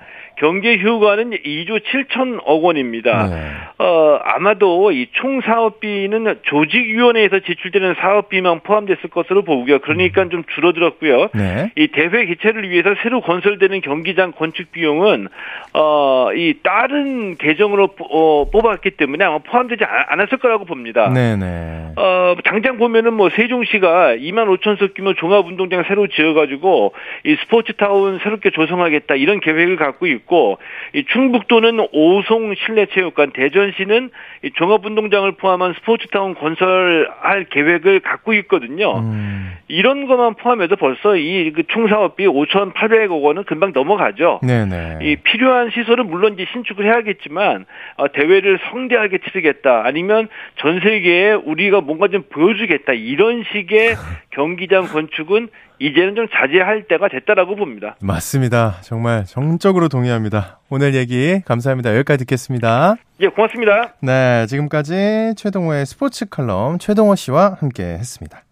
[0.43, 3.27] 경제 효과는 2조 7천억 원입니다.
[3.27, 3.85] 네.
[3.85, 9.79] 어, 아마도 이 총 사업비는 조직위원회에서 지출되는 사업비만 포함됐을 것으로 보고요.
[9.79, 11.29] 그러니까 좀 줄어들었고요.
[11.33, 11.71] 네.
[11.77, 15.29] 이 대회 개최를 위해서 새로 건설되는 경기장 건축 비용은
[15.73, 21.09] 어, 이 다른 계정으로 어, 뽑았기 때문에 아마 포함되지 않았을 거라고 봅니다.
[21.09, 21.37] 네네.
[21.37, 21.91] 네.
[21.95, 26.93] 어, 당장 보면은 뭐 세종시가 2만 5천석 규모 종합운동장 새로 지어가지고
[27.25, 30.32] 이 스포츠타운 새롭게 조성하겠다 이런 계획을 갖고 있고.
[30.33, 30.57] 있고
[30.93, 34.09] 이 충북도는 오송 실내체육관, 대전시는
[34.43, 38.99] 이 종합운동장을 포함한 스포츠타운 건설할 계획을 갖고 있거든요.
[38.99, 39.53] 음.
[39.67, 44.39] 이런 것만 포함해도 벌써 이그 총사업비 5,800억 원은 금방 넘어가죠.
[44.43, 44.99] 네네.
[45.01, 47.65] 이 필요한 시설은 물론 이제 신축을 해야겠지만
[47.97, 53.95] 어, 대회를 성대하게 치르겠다 아니면 전 세계에 우리가 뭔가 좀 보여주겠다 이런 식의
[54.31, 57.95] 경기장 건축은 이제는 좀 자제할 때가 됐다라고 봅니다.
[57.99, 58.77] 맞습니다.
[58.81, 60.59] 정말 정적으로 동의합니다.
[60.69, 61.95] 오늘 얘기 감사합니다.
[61.95, 62.95] 여기까지 듣겠습니다.
[63.19, 63.93] 예, 고맙습니다.
[64.01, 68.43] 네, 지금까지 최동호의 스포츠 칼럼 최동호 씨와 함께 했습니다.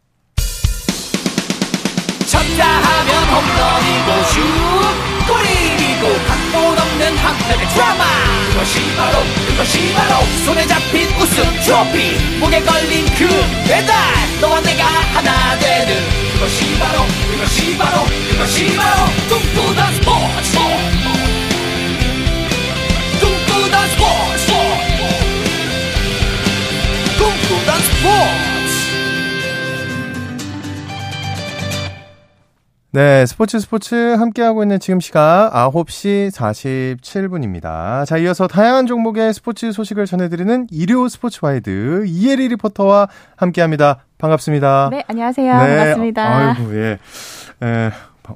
[2.31, 4.41] 쳤다 하면 홈런이고 슛
[5.27, 8.03] 골이고 각본 없는 한편의 드라마
[8.51, 9.17] 그것이 바로
[9.49, 13.27] 그것이 바로 손에 잡힌 우승 트로피 목에 걸린 그
[13.67, 13.93] 배달
[14.41, 14.80] 너와 내가
[32.93, 38.05] 네, 스포츠 스포츠 함께하고 있는 지금 시각 9시 47분입니다.
[38.05, 43.99] 자, 이어서 다양한 종목의 스포츠 소식을 전해드리는 일요 스포츠 와이드 이혜리 리포터와 함께합니다.
[44.17, 44.89] 반갑습니다.
[44.91, 45.57] 네, 안녕하세요.
[45.57, 45.77] 네.
[45.77, 46.37] 반갑습니다.
[46.49, 46.99] 아이고, 예.
[47.63, 47.91] 에,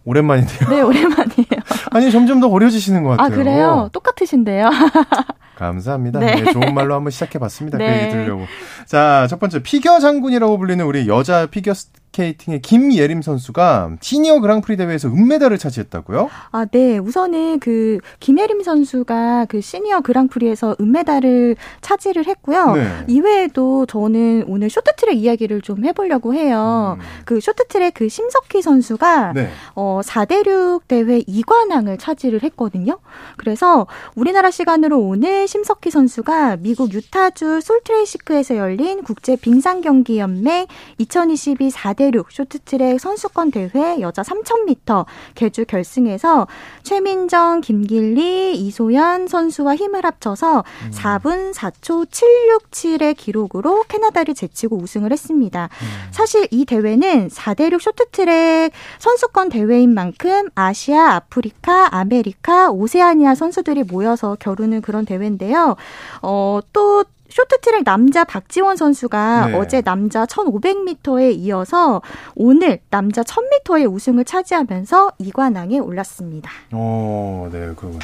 [0.06, 0.70] 오랜만이네요.
[0.70, 1.62] 네, 오랜만이에요.
[1.92, 3.26] 아니, 점점 더 어려지시는 것 같아요.
[3.26, 3.90] 아, 그래요?
[3.92, 4.70] 똑같으신데요?
[5.58, 6.20] 감사합니다.
[6.20, 6.36] 네.
[6.42, 7.78] 네, 좋은 말로 한번 시작해봤습니다.
[7.78, 7.88] 네.
[7.88, 8.46] 그 얘기 들으려고.
[8.86, 11.74] 자, 첫 번째, 피겨 장군이라고 불리는 우리 여자 피겨
[12.16, 16.30] 스케이팅의 김예림 선수가 시니어 그랑프리 대회에서 은메달을 차지했다고요?
[16.52, 16.98] 아, 네.
[16.98, 22.74] 우선은 그 김예림 선수가 그 시니어 그랑프리에서 은메달을 차지를 했고요.
[22.74, 22.88] 네.
[23.08, 26.98] 이외에도 저는 오늘 쇼트트랙 이야기를 좀 해보려고 해요.
[27.00, 27.06] 음.
[27.26, 29.50] 그 쇼트트랙 그 심석희 선수가 네.
[29.76, 33.00] 어, 4대륙 대회 2관왕을 차지를 했거든요.
[33.38, 41.70] 그래서 우리나라 시간으로 오늘 심석희 선수가 미국 유타주 솔트레이시크에서 열린 국제 빙상 경기 연맹 2022
[41.70, 46.48] 4대 4대륙 쇼트트랙 선수권 대회 여자 3000m 계주 결승에서
[46.84, 50.92] 최민정, 김길리, 이소연 선수와 힘을 합쳐서 음.
[50.92, 55.70] 4분 4초 767의 기록으로 캐나다를 제치고 우승을 했습니다.
[55.72, 55.88] 음.
[56.12, 64.82] 사실 이 대회는 4대륙 쇼트트랙 선수권 대회인 만큼 아시아, 아프리카, 아메리카, 오세아니아 선수들이 모여서 겨루는
[64.82, 65.76] 그런 대회인데요.
[66.22, 67.04] 어, 또
[67.36, 69.58] 쇼트트랙 남자 박지원 선수가 네.
[69.58, 72.02] 어제 남자 1500m에 이어서
[72.34, 76.50] 오늘 남자 1000m의 우승을 차지하면서 2관왕에 올랐습니다.
[76.72, 78.00] 어, 네, 그러면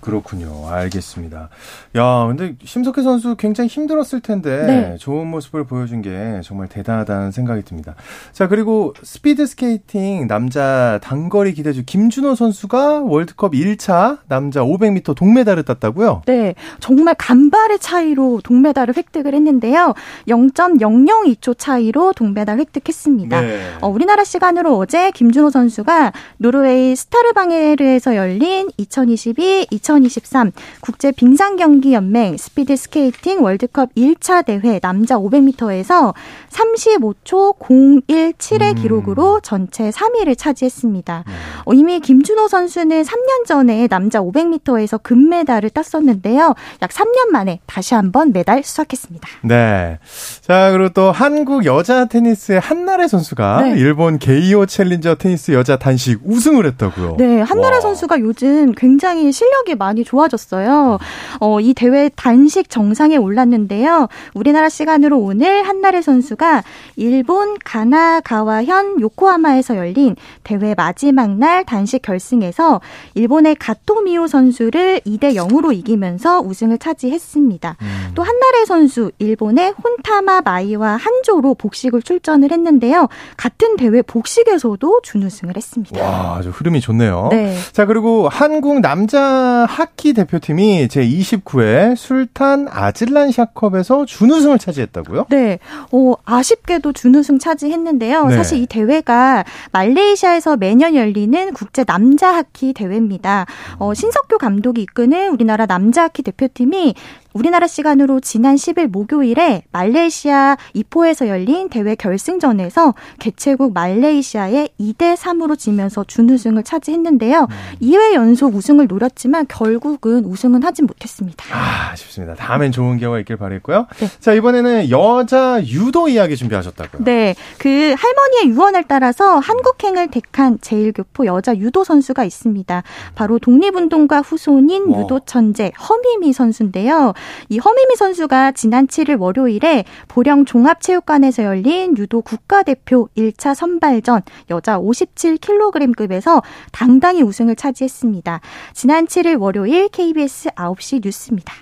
[0.00, 0.68] 그렇군요.
[0.68, 1.48] 알겠습니다.
[1.96, 4.96] 야, 근데 심석희 선수 굉장히 힘들었을 텐데 네.
[4.98, 7.94] 좋은 모습을 보여준 게 정말 대단하다는 생각이 듭니다.
[8.32, 16.22] 자, 그리고 스피드 스케이팅 남자 단거리 기대주 김준호 선수가 월드컵 1차 남자 500m 동메달을 땄다고요?
[16.26, 16.54] 네.
[16.80, 19.94] 정말 간발의 차이로 동메달을 획득을 했는데요.
[20.28, 23.40] 0.002초 차이로 동메달 획득했습니다.
[23.40, 23.60] 네.
[23.80, 32.36] 어, 우리나라 시간으로 어제 김준호 선수가 노르웨이 스타르방에르에서 열린 2022 2023 국제 빙상 경기 연맹
[32.36, 36.12] 스피드 스케이팅 월드컵 1차 대회 남자 500m에서
[36.50, 38.82] 35초 017의 음.
[38.82, 41.24] 기록으로 전체 3위를 차지했습니다.
[41.26, 41.32] 네.
[41.64, 46.54] 어, 이미 김준호 선수는 3년 전에 남자 500m에서 금메달을 땄었는데요.
[46.82, 49.28] 약 3년 만에 다시 한번 메달 수확했습니다.
[49.44, 49.98] 네.
[50.42, 53.70] 자, 그리고 또 한국 여자 테니스의 한나래 선수가 네.
[53.78, 57.16] 일본 게이오 챌린저 테니스 여자 단식 우승을 했다고요.
[57.18, 57.80] 네, 한나래 와.
[57.80, 60.98] 선수가 요즘 굉장히 실력이 많이 좋아졌어요.
[61.40, 64.08] 어, 이 대회 단식 정상에 올랐는데요.
[64.34, 66.62] 우리나라 시간으로 오늘 한나래 선수가
[66.96, 72.80] 일본 가나가와현 요코하마에서 열린 대회 마지막 날 단식 결승에서
[73.14, 77.76] 일본의 가토미오 선수를 2대 0으로 이기면서 우승을 차지했습니다.
[77.80, 78.10] 음.
[78.14, 83.08] 또 한나래 선수 일본의 혼타마 마이와 한조로 복식을 출전을 했는데요.
[83.36, 86.02] 같은 대회 복식에서도 준우승을 했습니다.
[86.02, 87.28] 와, 아주 흐름이 좋네요.
[87.30, 87.56] 네.
[87.72, 95.26] 자, 그리고 한국 남자 하키 대표팀이 제29회 술탄 아질란 샤컵에서 준우승을 차지했다고요?
[95.28, 95.58] 네.
[95.92, 98.26] 어, 아쉽게도 준우승 차지했는데요.
[98.26, 98.36] 네.
[98.36, 103.46] 사실 이 대회가 말레이시아에서 매년 열리는 국제 남자 하키 대회입니다.
[103.78, 106.94] 어, 신석규 감독이 이끄는 우리나라 남자 하키 대표팀이
[107.32, 116.04] 우리나라 시간으로 지난 10일 목요일에 말레이시아 이포에서 열린 대회 결승전에서 개최국 말레이시아에 2대 3으로 지면서
[116.04, 117.42] 준우승을 차지했는데요.
[117.42, 117.56] 음.
[117.82, 121.44] 2회 연속 우승을 노렸지만 결국은 우승은 하진 못했습니다.
[121.52, 122.34] 아, 아쉽습니다.
[122.34, 123.86] 다음엔 좋은 경우가 있길 바랬고요.
[123.98, 124.08] 네.
[124.20, 127.04] 자, 이번에는 여자 유도 이야기 준비하셨다고요.
[127.04, 127.34] 네.
[127.58, 132.82] 그 할머니의 유언을 따라서 한국행을 택한 제일교포 여자 유도 선수가 있습니다.
[133.14, 135.00] 바로 독립운동가 후손인 와.
[135.00, 137.12] 유도 천재 허미미 선수인데요.
[137.48, 146.42] 이 허미미 선수가 지난 7일 월요일에 보령 종합체육관에서 열린 유도 국가대표 1차 선발전 여자 57kg급에서
[146.72, 148.40] 당당히 우승을 차지했습니다.
[148.74, 151.54] 지난 7일 월요일 KBS 9시 뉴스입니다.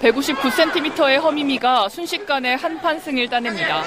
[0.00, 3.82] 159cm의 허미미가 순식간에 한판 승을 따냅니다.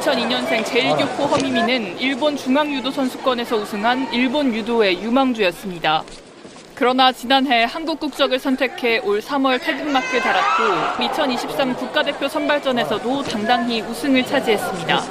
[0.00, 6.04] 2002년생 제일교포 허미미는 일본 중앙유도 선수권에서 우승한 일본 유도의 유망주였습니다.
[6.80, 15.02] 그러나 지난해 한국 국적을 선택해 올 3월 태극마크에 달았고 2023 국가대표 선발전에서도 당당히 우승을 차지했습니다.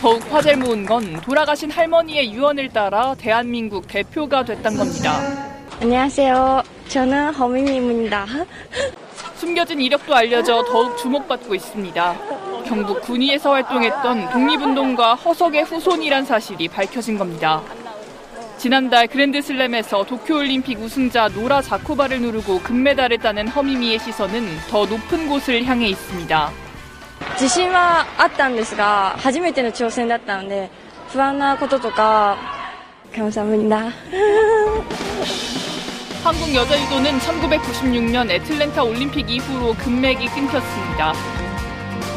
[0.00, 5.20] 더욱 화제를 모은 건 돌아가신 할머니의 유언을 따라 대한민국 대표가 됐던 겁니다.
[5.80, 6.64] 안녕하세요.
[6.88, 8.26] 저는 허민입니다.
[9.36, 12.16] 숨겨진 이력도 알려져 더욱 주목받고 있습니다.
[12.66, 17.62] 경북 군위에서 활동했던 독립운동가 허석의 후손이란 사실이 밝혀진 겁니다.
[18.61, 25.87] 지난달 그랜드슬램에서 도쿄올림픽 우승자 노라 자코바를 누르고 금메달을 따는 허미미의 시선은 더 높은 곳을 향해
[25.89, 26.51] 있습니다.
[27.39, 30.69] 自信はあったんですが初めての挑戦だったので
[31.09, 32.37] 不安なこととか
[33.13, 33.91] 감사합니다
[36.23, 41.13] 한국 여자 유도는 1996년 애틀랜타 올림픽 이후로 금맥이 끊겼습니다.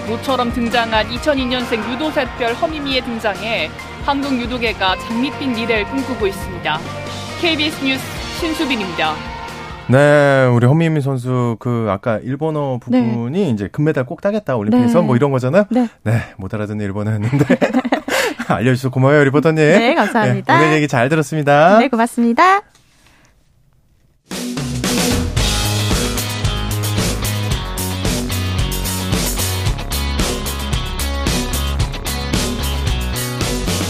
[0.09, 3.71] 모처럼 등장한 2002년생 유도사별 허미미의 등장에
[4.06, 6.78] 한국 유도계가 장밋빛 미래를 꿈꾸고 있습니다.
[7.42, 8.04] KBS 뉴스
[8.40, 9.14] 신수빈입니다.
[9.88, 13.50] 네, 우리 허미미 선수 그 아까 일본어 부분이 네.
[13.50, 15.06] 이제 금메달 꼭 따겠다 올림픽에서 네.
[15.06, 15.66] 뭐 이런 거잖아요.
[15.70, 17.46] 네, 네 못 알아듣는 일본어였는데
[18.48, 19.58] 알려주셔서 고마워요 리포터님.
[19.58, 20.58] 네, 감사합니다.
[20.58, 21.80] 네, 오늘 얘기 잘 들었습니다.
[21.80, 22.62] 네, 고맙습니다.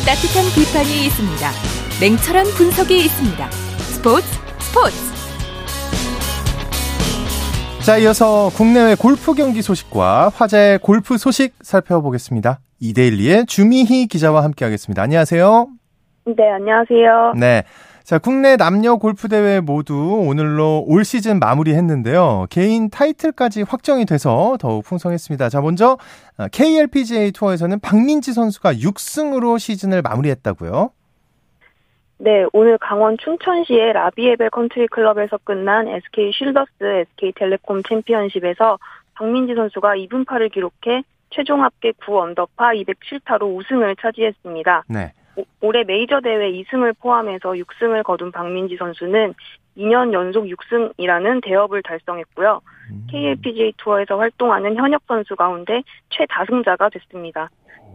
[0.05, 1.49] 따뜻한 비판이 있습니다.
[1.99, 3.49] 냉철한 분석이 있습니다.
[3.89, 4.27] 스포츠
[4.59, 4.95] 스포츠
[7.83, 12.59] 자, 이어서 국내외 골프 경기 소식과 화제 골프 소식 살펴보겠습니다.
[12.79, 15.01] 이데일리의 주미희 기자와 함께하겠습니다.
[15.01, 15.67] 안녕하세요.
[16.37, 17.33] 네, 안녕하세요.
[17.39, 17.63] 네.
[18.05, 19.95] 자, 국내 남녀 골프 대회 모두
[20.27, 22.45] 오늘로 올 시즌 마무리했는데요.
[22.51, 25.49] 개인 타이틀까지 확정이 돼서 더욱 풍성했습니다.
[25.49, 25.97] 자, 먼저
[26.51, 30.91] KLPGA 투어에서는 박민지 선수가 6승으로 시즌을 마무리했다고요.
[32.19, 38.77] 네, 오늘 강원 춘천시의 라비에벨 컨트리 클럽에서 끝난 SK 쉴더스 SK 텔레콤 챔피언십에서
[39.15, 41.01] 박민지 선수가 이븐파를 기록해
[41.31, 44.83] 최종 합계 9 언더파 207타로 우승을 차지했습니다.
[44.89, 45.11] 네.
[45.35, 49.33] 오, 올해 메이저 대회 2승을 포함해서 6승을 거둔 박민지 선수는
[49.77, 52.61] 2년 연속 6승이라는 대업을 달성했고요.
[52.91, 53.07] 음.
[53.11, 57.49] KLPGA 투어에서 활동하는 현역 선수 가운데 최다승자가 됐습니다.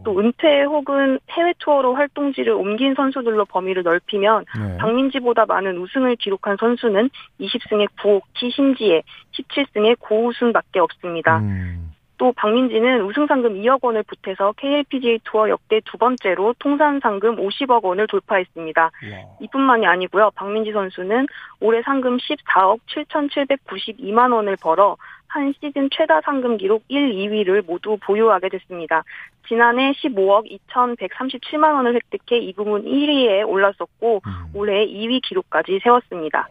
[0.05, 4.76] 또 은퇴 혹은 해외 투어로 활동지를 옮긴 선수들로 범위를 넓히면 네.
[4.78, 7.11] 박민지보다 많은 우승을 기록한 선수는
[7.41, 11.41] 20승에 9옥키 신지에 17승에 고우승밖에 없습니다.
[11.41, 11.89] 음.
[12.21, 17.83] 또 박민지는 우승 상금 2억 원을 보태서 KLPGA 투어 역대 두 번째로 통산 상금 50억
[17.83, 18.91] 원을 돌파했습니다.
[19.09, 19.25] 네.
[19.41, 20.31] 이뿐만이 아니고요.
[20.35, 21.27] 박민지 선수는
[21.61, 24.99] 올해 상금 14억 7,792만 원을 벌어
[25.29, 29.03] 한 시즌 최다 상금 기록 1, 2위를 모두 보유하게 됐습니다.
[29.49, 34.33] 지난해 15억 2,137만 원을 획득해 이 부분 1위에 올랐었고 음.
[34.53, 36.51] 올해 2위 기록까지 세웠습니다.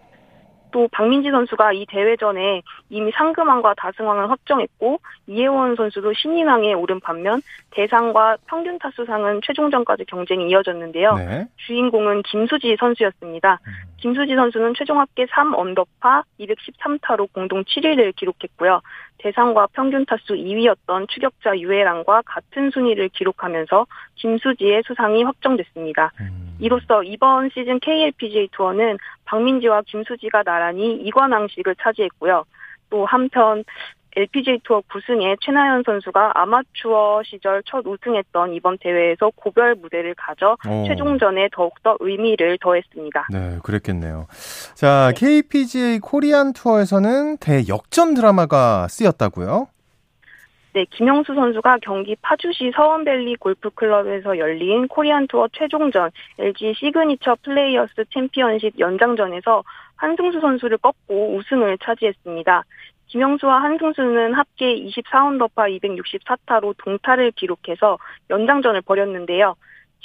[0.72, 7.42] 또 박민지 선수가 이 대회 전에 이미 상금왕과 다승왕을 확정했고 이혜원 선수도 신인왕에 오른 반면
[7.72, 11.16] 대상과 평균 타수상은 최종전까지 경쟁이 이어졌는데요.
[11.16, 11.48] 네.
[11.58, 13.60] 주인공은 김수지 선수였습니다.
[13.66, 13.72] 음.
[14.00, 18.82] 김수지 선수는 최종 합계 3언더파 213타로 공동 7위를 기록했고요.
[19.18, 23.86] 대상과 평균 타수 2위였던 추격자 유해랑과 같은 순위를 기록하면서
[24.16, 26.12] 김수지의 수상이 확정됐습니다.
[26.22, 26.58] 음.
[26.60, 32.46] 이로써 이번 시즌 KLPGA 투어는 박민지와 김수지가 나란히 이관왕식을 차지했고요.
[32.90, 33.64] 또 한편
[34.20, 40.86] LPGA 투어 9승에 최나연 선수가 아마추어 시절 첫 우승했던 이번 대회에서 고별 무대를 가져 오.
[40.88, 43.28] 최종전에 더욱더 의미를 더했습니다.
[43.32, 44.28] 네, 그랬겠네요.
[44.76, 45.42] 자, 네.
[45.42, 49.68] KPGA 코리안 투어에서는 대역전 드라마가 쓰였다고요?
[50.74, 58.78] 네, 김영수 선수가 경기 파주시 서원밸리 골프클럽에서 열린 코리안 투어 최종전 LG 시그니처 플레이어스 챔피언십
[58.78, 59.64] 연장전에서
[59.96, 62.64] 한승수 선수를 꺾고 우승을 차지했습니다.
[63.10, 67.98] 김영수와 한승수는 합계 24언더파 264타로 동타를 기록해서
[68.30, 69.56] 연장전을 벌였는데요.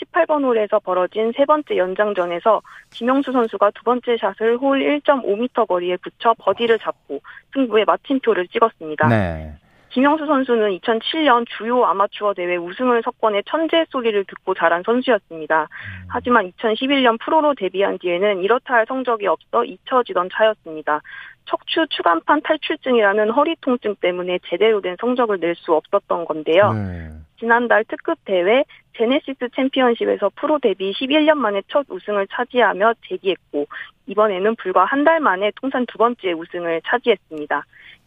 [0.02, 6.34] 18번 홀에서 벌어진 세 번째 연장전에서 김영수 선수가 두 번째 샷을 홀 1.5m 거리에 붙여
[6.38, 7.20] 버디를 잡고
[7.52, 9.08] 승부에 마침표를 찍었습니다.
[9.08, 9.54] 네.
[9.94, 15.62] 김영수 선수는 2007년 주요 아마추어 대회 우승을 석권해 천재 소리를 듣고 자란 선수였습니다.
[15.62, 16.06] 음.
[16.08, 21.00] 하지만 2011년 프로로 데뷔한 뒤에는 이렇다 할 성적이 없어 잊혀지던 차였습니다.
[21.44, 26.72] 척추 추간판 탈출증이라는 허리 통증 때문에 제대로 된 성적을 낼 수 없었던 건데요.
[26.72, 27.10] 네.
[27.38, 28.64] 지난달 특급 대회
[28.96, 33.66] 제네시스 챔피언십에서 프로 데뷔 11년 만에 첫 우승을 차지하며 재기했고
[34.06, 37.64] 이번에는 불과 한 달 만에 통산 두 번째 우승을 차지했습니다.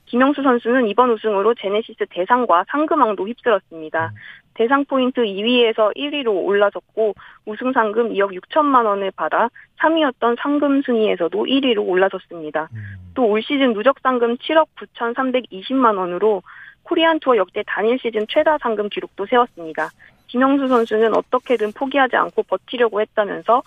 [0.08, 4.08] 김영수 선수는 이번 우승으로 제네시스 대상과 상금왕도 휩쓸었습니다.
[4.08, 4.16] 음.
[4.53, 7.14] 대상 포인트 2위에서 1위로 올라섰고
[7.45, 9.49] 우승 상금 2억 6천만 원을 받아
[9.80, 12.70] 3위였던 상금 순위에서도 1위로 올라섰습니다.
[12.74, 13.14] 음.
[13.14, 16.41] 또올 시즌 누적 상금 7억 9,320만 원으로
[16.84, 19.89] 코리안 투어 역대 단일 시즌 최다 상금 기록도 세웠습니다.
[20.28, 23.62] 김영수 선수는 어떻게든 포기하지 않고 버티려고 했다면서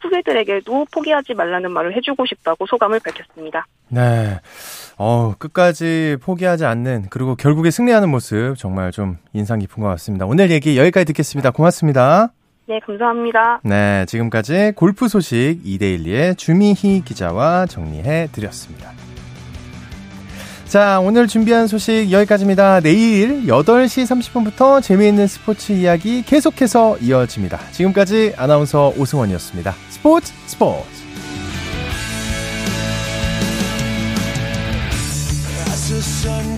[0.00, 3.66] 후배들에게도 포기하지 말라는 말을 해주고 싶다고 소감을 밝혔습니다.
[3.88, 4.38] 네.
[4.98, 10.26] 어, 끝까지 포기하지 않는, 그리고 결국에 승리하는 모습 정말 좀 인상 깊은 것 같습니다.
[10.26, 11.50] 오늘 얘기 여기까지 듣겠습니다.
[11.50, 12.32] 고맙습니다.
[12.68, 13.60] 네, 감사합니다.
[13.62, 18.90] 네, 지금까지 골프 소식 이데일리의 주미희 기자와 정리해 드렸습니다.
[20.68, 22.80] 자, 오늘 준비한 소식 여기까지입니다.
[22.80, 27.70] 내일 8시 30분부터 재미있는 스포츠 이야기 계속해서 이어집니다.
[27.70, 29.74] 지금까지 아나운서 오승원이었습니다.
[29.90, 31.06] 스포츠 스포츠.
[35.88, 36.56] the sun